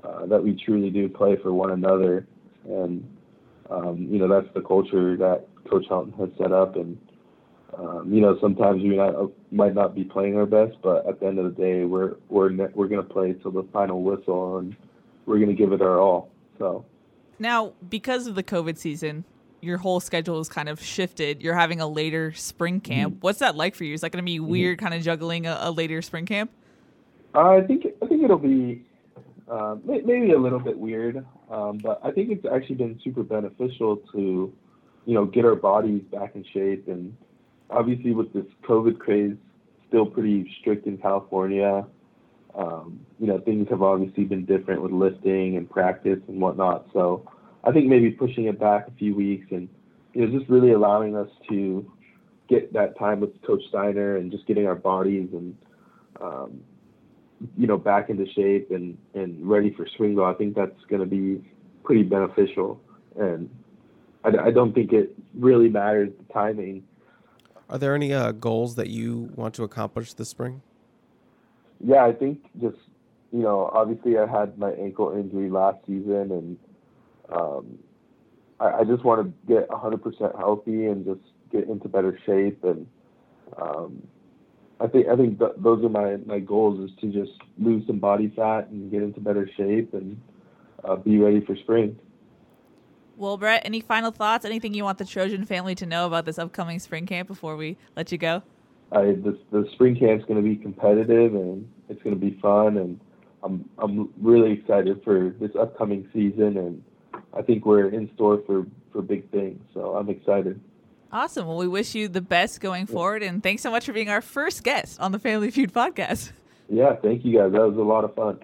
uh, 0.04 0.26
that 0.28 0.44
we 0.44 0.62
truly 0.66 0.90
do 0.90 1.10
play 1.10 1.36
for 1.42 1.54
one 1.54 1.72
another. 1.72 2.26
And 2.66 3.08
um, 3.70 4.08
you 4.10 4.20
know, 4.20 4.28
that's 4.28 4.54
the 4.54 4.62
culture 4.62 5.16
that 5.18 5.48
Coach 5.70 5.86
Helton 5.90 6.18
has 6.20 6.30
set 6.38 6.52
up. 6.52 6.76
And 6.76 6.98
um, 7.78 8.12
you 8.12 8.22
know, 8.22 8.38
sometimes 8.42 8.82
we 8.82 8.96
not, 8.96 9.32
might 9.52 9.76
not 9.76 9.96
be 9.96 10.04
playing 10.04 10.36
our 10.38 10.46
best, 10.46 10.78
but 10.82 11.08
at 11.08 11.20
the 11.20 11.28
end 11.28 11.40
of 11.40 11.46
the 11.56 11.62
day, 11.62 11.86
we're 11.86 12.16
we're 12.30 12.50
ne- 12.50 12.74
we're 12.74 12.88
going 12.88 13.06
to 13.06 13.14
play 13.14 13.34
till 13.34 13.52
the 13.52 13.64
final 13.72 14.02
whistle, 14.02 14.58
and 14.58 14.76
we're 15.26 15.38
going 15.38 15.50
to 15.50 15.56
give 15.56 15.72
it 15.72 15.82
our 15.82 16.00
all. 16.00 16.30
So. 16.58 16.86
Now, 17.42 17.72
because 17.90 18.28
of 18.28 18.36
the 18.36 18.44
COVID 18.44 18.78
season, 18.78 19.24
your 19.62 19.78
whole 19.78 20.02
schedule 20.02 20.42
is 20.42 20.50
kind 20.50 20.68
of 20.68 20.82
shifted. 20.82 21.42
You're 21.42 21.56
having 21.56 21.80
a 21.80 21.88
later 21.88 22.34
spring 22.34 22.82
camp. 22.82 23.14
Mm-hmm. 23.14 23.22
What's 23.22 23.40
that 23.40 23.56
like 23.56 23.76
for 23.76 23.86
you? 23.86 23.94
Is 23.94 24.02
that 24.02 24.12
going 24.12 24.24
to 24.24 24.30
be 24.30 24.42
weird, 24.42 24.80
kind 24.80 24.94
of 24.94 25.02
juggling 25.02 25.46
a, 25.46 25.58
a 25.62 25.72
later 25.72 26.02
spring 26.02 26.26
camp? 26.26 26.52
I 27.34 27.62
think 27.62 27.86
I 28.02 28.08
think 28.08 28.24
it'll 28.24 28.38
be 28.38 28.84
uh, 29.50 29.76
maybe 29.84 30.32
a 30.32 30.40
little 30.40 30.60
bit 30.60 30.78
weird, 30.78 31.26
um, 31.50 31.80
but 31.80 32.00
I 32.04 32.12
think 32.12 32.30
it's 32.30 32.46
actually 32.46 32.76
been 32.76 33.00
super 33.04 33.24
beneficial 33.24 33.98
to, 34.14 34.54
you 35.06 35.14
know, 35.14 35.26
get 35.26 35.46
our 35.46 35.56
bodies 35.56 36.04
back 36.12 36.36
in 36.36 36.46
shape. 36.54 36.88
And 36.88 37.16
obviously, 37.70 38.12
with 38.12 38.32
this 38.34 38.46
COVID 38.64 39.00
craze 39.00 39.36
still 39.88 40.06
pretty 40.06 40.50
strict 40.60 40.86
in 40.86 40.98
California, 40.98 41.86
um, 42.56 43.00
you 43.20 43.28
know, 43.28 43.40
things 43.40 43.68
have 43.70 43.82
obviously 43.82 44.24
been 44.24 44.46
different 44.46 44.82
with 44.82 44.92
lifting 44.92 45.58
and 45.58 45.70
practice 45.70 46.20
and 46.28 46.40
whatnot. 46.40 46.88
So 46.94 47.30
I 47.64 47.72
think 47.72 47.88
maybe 47.88 48.12
pushing 48.12 48.46
it 48.46 48.60
back 48.60 48.88
a 48.88 48.92
few 48.92 49.16
weeks 49.16 49.48
and 49.52 49.68
you 50.14 50.26
know 50.26 50.38
just 50.38 50.50
really 50.50 50.72
allowing 50.72 51.16
us 51.16 51.30
to 51.50 51.92
get 52.48 52.74
that 52.74 52.98
time 52.98 53.20
with 53.20 53.30
Coach 53.44 53.62
Steiner 53.70 54.18
and 54.18 54.32
just 54.32 54.48
getting 54.48 54.66
our 54.66 54.76
bodies 54.76 55.30
and 55.34 55.56
um, 56.20 56.62
you 57.58 57.68
know, 57.68 57.78
back 57.78 58.10
into 58.10 58.26
shape 58.34 58.72
and, 58.72 58.98
and 59.14 59.48
ready 59.48 59.74
for 59.74 59.88
spring 59.88 60.16
ball, 60.16 60.26
I 60.26 60.34
think 60.34 60.56
that's 60.56 60.80
going 60.90 61.02
to 61.02 61.06
be 61.08 61.44
pretty 61.84 62.04
beneficial. 62.04 62.82
And 63.18 63.50
I, 64.24 64.48
I 64.48 64.52
don't 64.52 64.74
think 64.74 64.92
it 64.92 65.16
really 65.34 65.70
matters 65.70 66.10
the 66.18 66.34
timing. 66.34 66.84
Are 67.70 67.78
there 67.78 67.96
any 67.96 68.14
uh, 68.14 68.32
goals 68.34 68.76
that 68.76 68.90
you 68.90 69.32
want 69.36 69.54
to 69.56 69.64
accomplish 69.64 70.14
this 70.14 70.30
spring? 70.30 70.62
Yeah, 71.80 72.06
I 72.06 72.14
think 72.14 72.44
just, 72.60 72.78
you 73.32 73.40
know, 73.40 73.70
obviously 73.74 74.18
I 74.18 74.26
had 74.26 74.58
my 74.58 74.72
ankle 74.72 75.14
injury 75.14 75.50
last 75.50 75.78
season 75.86 76.32
and 76.32 76.58
um, 77.32 77.80
I, 78.60 78.80
I 78.80 78.84
just 78.84 79.04
want 79.04 79.26
to 79.26 79.54
get 79.54 79.70
100% 79.70 80.38
healthy 80.38 80.88
and 80.88 81.06
just 81.06 81.22
get 81.52 81.70
into 81.70 81.88
better 81.88 82.20
shape. 82.26 82.64
And 82.64 82.88
um, 83.62 84.04
I 84.80 84.88
think 84.88 85.08
I 85.08 85.16
think 85.16 85.40
th- 85.40 85.52
those 85.58 85.84
are 85.84 85.90
my, 85.90 86.18
my 86.26 86.40
goals 86.40 86.90
is 86.90 86.96
to 87.02 87.08
just 87.08 87.32
lose 87.58 87.86
some 87.88 88.00
body 88.00 88.32
fat 88.36 88.70
and 88.70 88.90
get 88.92 89.04
into 89.04 89.20
better 89.20 89.50
shape 89.58 89.94
and 89.94 90.20
uh, 90.84 90.96
be 90.96 91.18
ready 91.18 91.46
for 91.46 91.56
spring. 91.58 91.98
Well, 93.18 93.36
Brett, 93.36 93.64
any 93.66 93.82
final 93.82 94.12
thoughts? 94.12 94.46
Anything 94.46 94.74
you 94.74 94.86
want 94.86 94.98
the 94.98 95.06
Trojan 95.06 95.44
family 95.44 95.76
to 95.76 95.86
know 95.86 96.08
about 96.08 96.24
this 96.24 96.40
upcoming 96.40 96.80
spring 96.80 97.06
camp 97.06 97.28
before 97.28 97.58
we 97.58 97.76
let 97.98 98.14
you 98.14 98.18
go? 98.18 98.42
I, 98.94 99.02
the, 99.02 99.38
the 99.52 99.68
spring 99.74 99.98
camp's 100.00 100.24
going 100.26 100.42
to 100.42 100.50
be 100.50 100.56
competitive 100.56 101.36
and 101.36 101.70
it's 101.90 102.02
going 102.02 102.18
to 102.18 102.20
be 102.20 102.40
fun 102.42 102.78
and 102.78 103.00
I'm 103.44 103.70
I'm 103.78 104.10
really 104.22 104.54
excited 104.54 105.02
for 105.04 105.36
this 105.40 105.52
upcoming 105.60 106.08
season 106.14 106.58
and 106.58 106.84
I 107.34 107.42
think 107.42 107.66
we're 107.66 107.90
in 107.90 108.10
store 108.16 108.42
for 108.46 108.66
for 108.92 109.02
big 109.02 109.30
things. 109.32 109.62
So 109.74 109.96
I'm 109.96 110.10
excited. 110.10 110.60
Awesome. 111.12 111.48
Well, 111.48 111.58
we 111.58 111.68
wish 111.68 111.96
you 111.96 112.08
the 112.08 112.22
best 112.22 112.62
going 112.62 112.86
forward, 112.86 113.24
and 113.24 113.42
thanks 113.42 113.64
so 113.64 113.72
much 113.72 113.86
for 113.86 113.94
being 113.94 114.10
our 114.10 114.22
first 114.22 114.64
guest 114.64 115.00
on 115.00 115.12
the 115.12 115.20
Family 115.20 115.50
Feud 115.50 115.74
podcast. 115.74 116.32
Yeah, 116.70 116.96
thank 116.96 117.26
you 117.26 117.38
guys. 117.38 117.52
That 117.52 117.62
was 117.68 117.78
a 117.78 117.82
lot 117.82 118.04
of 118.04 118.14
fun. 118.14 118.40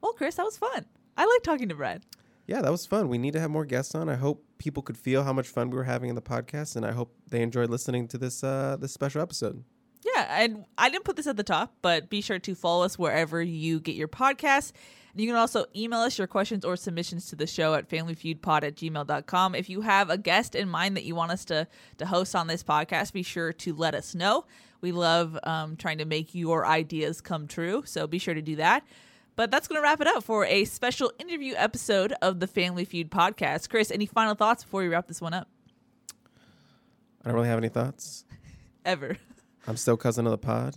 Well, 0.00 0.12
Chris, 0.12 0.36
that 0.36 0.44
was 0.44 0.56
fun. 0.56 0.84
I 1.16 1.24
like 1.24 1.42
talking 1.42 1.68
to 1.70 1.74
Brad. 1.74 2.04
Yeah, 2.46 2.60
that 2.60 2.70
was 2.70 2.86
fun. 2.86 3.08
We 3.08 3.18
need 3.18 3.32
to 3.32 3.40
have 3.40 3.50
more 3.50 3.64
guests 3.64 3.94
on. 3.94 4.08
I 4.08 4.16
hope 4.16 4.44
people 4.58 4.82
could 4.82 4.98
feel 4.98 5.24
how 5.24 5.32
much 5.32 5.48
fun 5.48 5.70
we 5.70 5.76
were 5.76 5.84
having 5.84 6.08
in 6.10 6.14
the 6.14 6.22
podcast, 6.22 6.76
and 6.76 6.84
I 6.84 6.92
hope 6.92 7.14
they 7.28 7.42
enjoyed 7.42 7.70
listening 7.70 8.06
to 8.08 8.18
this 8.18 8.44
uh, 8.44 8.76
this 8.78 8.92
special 8.92 9.22
episode. 9.22 9.64
Yeah, 10.04 10.42
and 10.42 10.64
I 10.76 10.90
didn't 10.90 11.04
put 11.04 11.16
this 11.16 11.26
at 11.26 11.36
the 11.36 11.42
top, 11.42 11.74
but 11.80 12.10
be 12.10 12.20
sure 12.20 12.38
to 12.38 12.54
follow 12.54 12.84
us 12.84 12.98
wherever 12.98 13.42
you 13.42 13.80
get 13.80 13.94
your 13.94 14.08
podcasts. 14.08 14.72
And 15.12 15.20
you 15.20 15.28
can 15.28 15.36
also 15.36 15.64
email 15.74 16.00
us 16.00 16.18
your 16.18 16.26
questions 16.26 16.64
or 16.64 16.76
submissions 16.76 17.26
to 17.30 17.36
the 17.36 17.46
show 17.46 17.74
at 17.74 17.88
familyfeudpod 17.88 18.64
at 18.64 18.74
gmail.com. 18.74 19.54
If 19.54 19.70
you 19.70 19.80
have 19.80 20.10
a 20.10 20.18
guest 20.18 20.54
in 20.54 20.68
mind 20.68 20.96
that 20.96 21.04
you 21.04 21.14
want 21.14 21.30
us 21.30 21.44
to, 21.46 21.68
to 21.98 22.06
host 22.06 22.34
on 22.34 22.48
this 22.48 22.62
podcast, 22.62 23.12
be 23.12 23.22
sure 23.22 23.52
to 23.52 23.74
let 23.74 23.94
us 23.94 24.14
know. 24.14 24.44
We 24.80 24.92
love 24.92 25.38
um, 25.44 25.76
trying 25.76 25.98
to 25.98 26.04
make 26.04 26.34
your 26.34 26.66
ideas 26.66 27.20
come 27.20 27.46
true, 27.46 27.84
so 27.86 28.06
be 28.06 28.18
sure 28.18 28.34
to 28.34 28.42
do 28.42 28.56
that. 28.56 28.84
But 29.36 29.50
that's 29.50 29.68
going 29.68 29.78
to 29.78 29.82
wrap 29.82 30.00
it 30.00 30.06
up 30.06 30.22
for 30.22 30.44
a 30.44 30.64
special 30.64 31.12
interview 31.18 31.54
episode 31.56 32.12
of 32.20 32.40
the 32.40 32.46
Family 32.46 32.84
Feud 32.84 33.10
podcast. 33.10 33.70
Chris, 33.70 33.90
any 33.90 34.06
final 34.06 34.34
thoughts 34.34 34.64
before 34.64 34.82
we 34.82 34.88
wrap 34.88 35.06
this 35.08 35.20
one 35.20 35.32
up? 35.32 35.48
I 37.24 37.28
don't 37.28 37.34
really 37.34 37.48
have 37.48 37.58
any 37.58 37.68
thoughts. 37.68 38.24
Ever. 38.84 39.16
I'm 39.66 39.76
still 39.76 39.96
cousin 39.96 40.26
of 40.26 40.30
the 40.30 40.38
pod. 40.38 40.76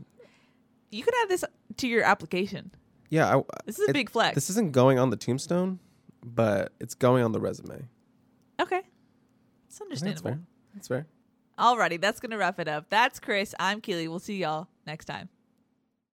You 0.91 1.03
could 1.03 1.13
add 1.23 1.29
this 1.29 1.43
to 1.77 1.87
your 1.87 2.03
application. 2.03 2.71
Yeah, 3.09 3.37
I, 3.37 3.43
This 3.65 3.79
is 3.79 3.89
a 3.89 3.93
big 3.93 4.09
flex. 4.09 4.35
This 4.35 4.49
isn't 4.49 4.71
going 4.71 4.99
on 4.99 5.09
the 5.09 5.17
tombstone, 5.17 5.79
but 6.23 6.73
it's 6.79 6.93
going 6.93 7.23
on 7.23 7.31
the 7.31 7.39
resume. 7.39 7.87
Okay. 8.59 8.81
It's 9.67 9.77
think 9.77 9.89
That's 9.91 10.01
understandable. 10.01 10.31
fair. 10.31 10.39
That's 10.73 10.87
fair. 10.87 11.07
Alrighty, 11.59 11.99
that's 11.99 12.19
gonna 12.19 12.37
wrap 12.37 12.59
it 12.59 12.67
up. 12.67 12.85
That's 12.89 13.19
Chris. 13.19 13.55
I'm 13.59 13.81
Keely. 13.81 14.07
We'll 14.07 14.19
see 14.19 14.37
y'all 14.37 14.67
next 14.85 15.05
time. 15.05 15.29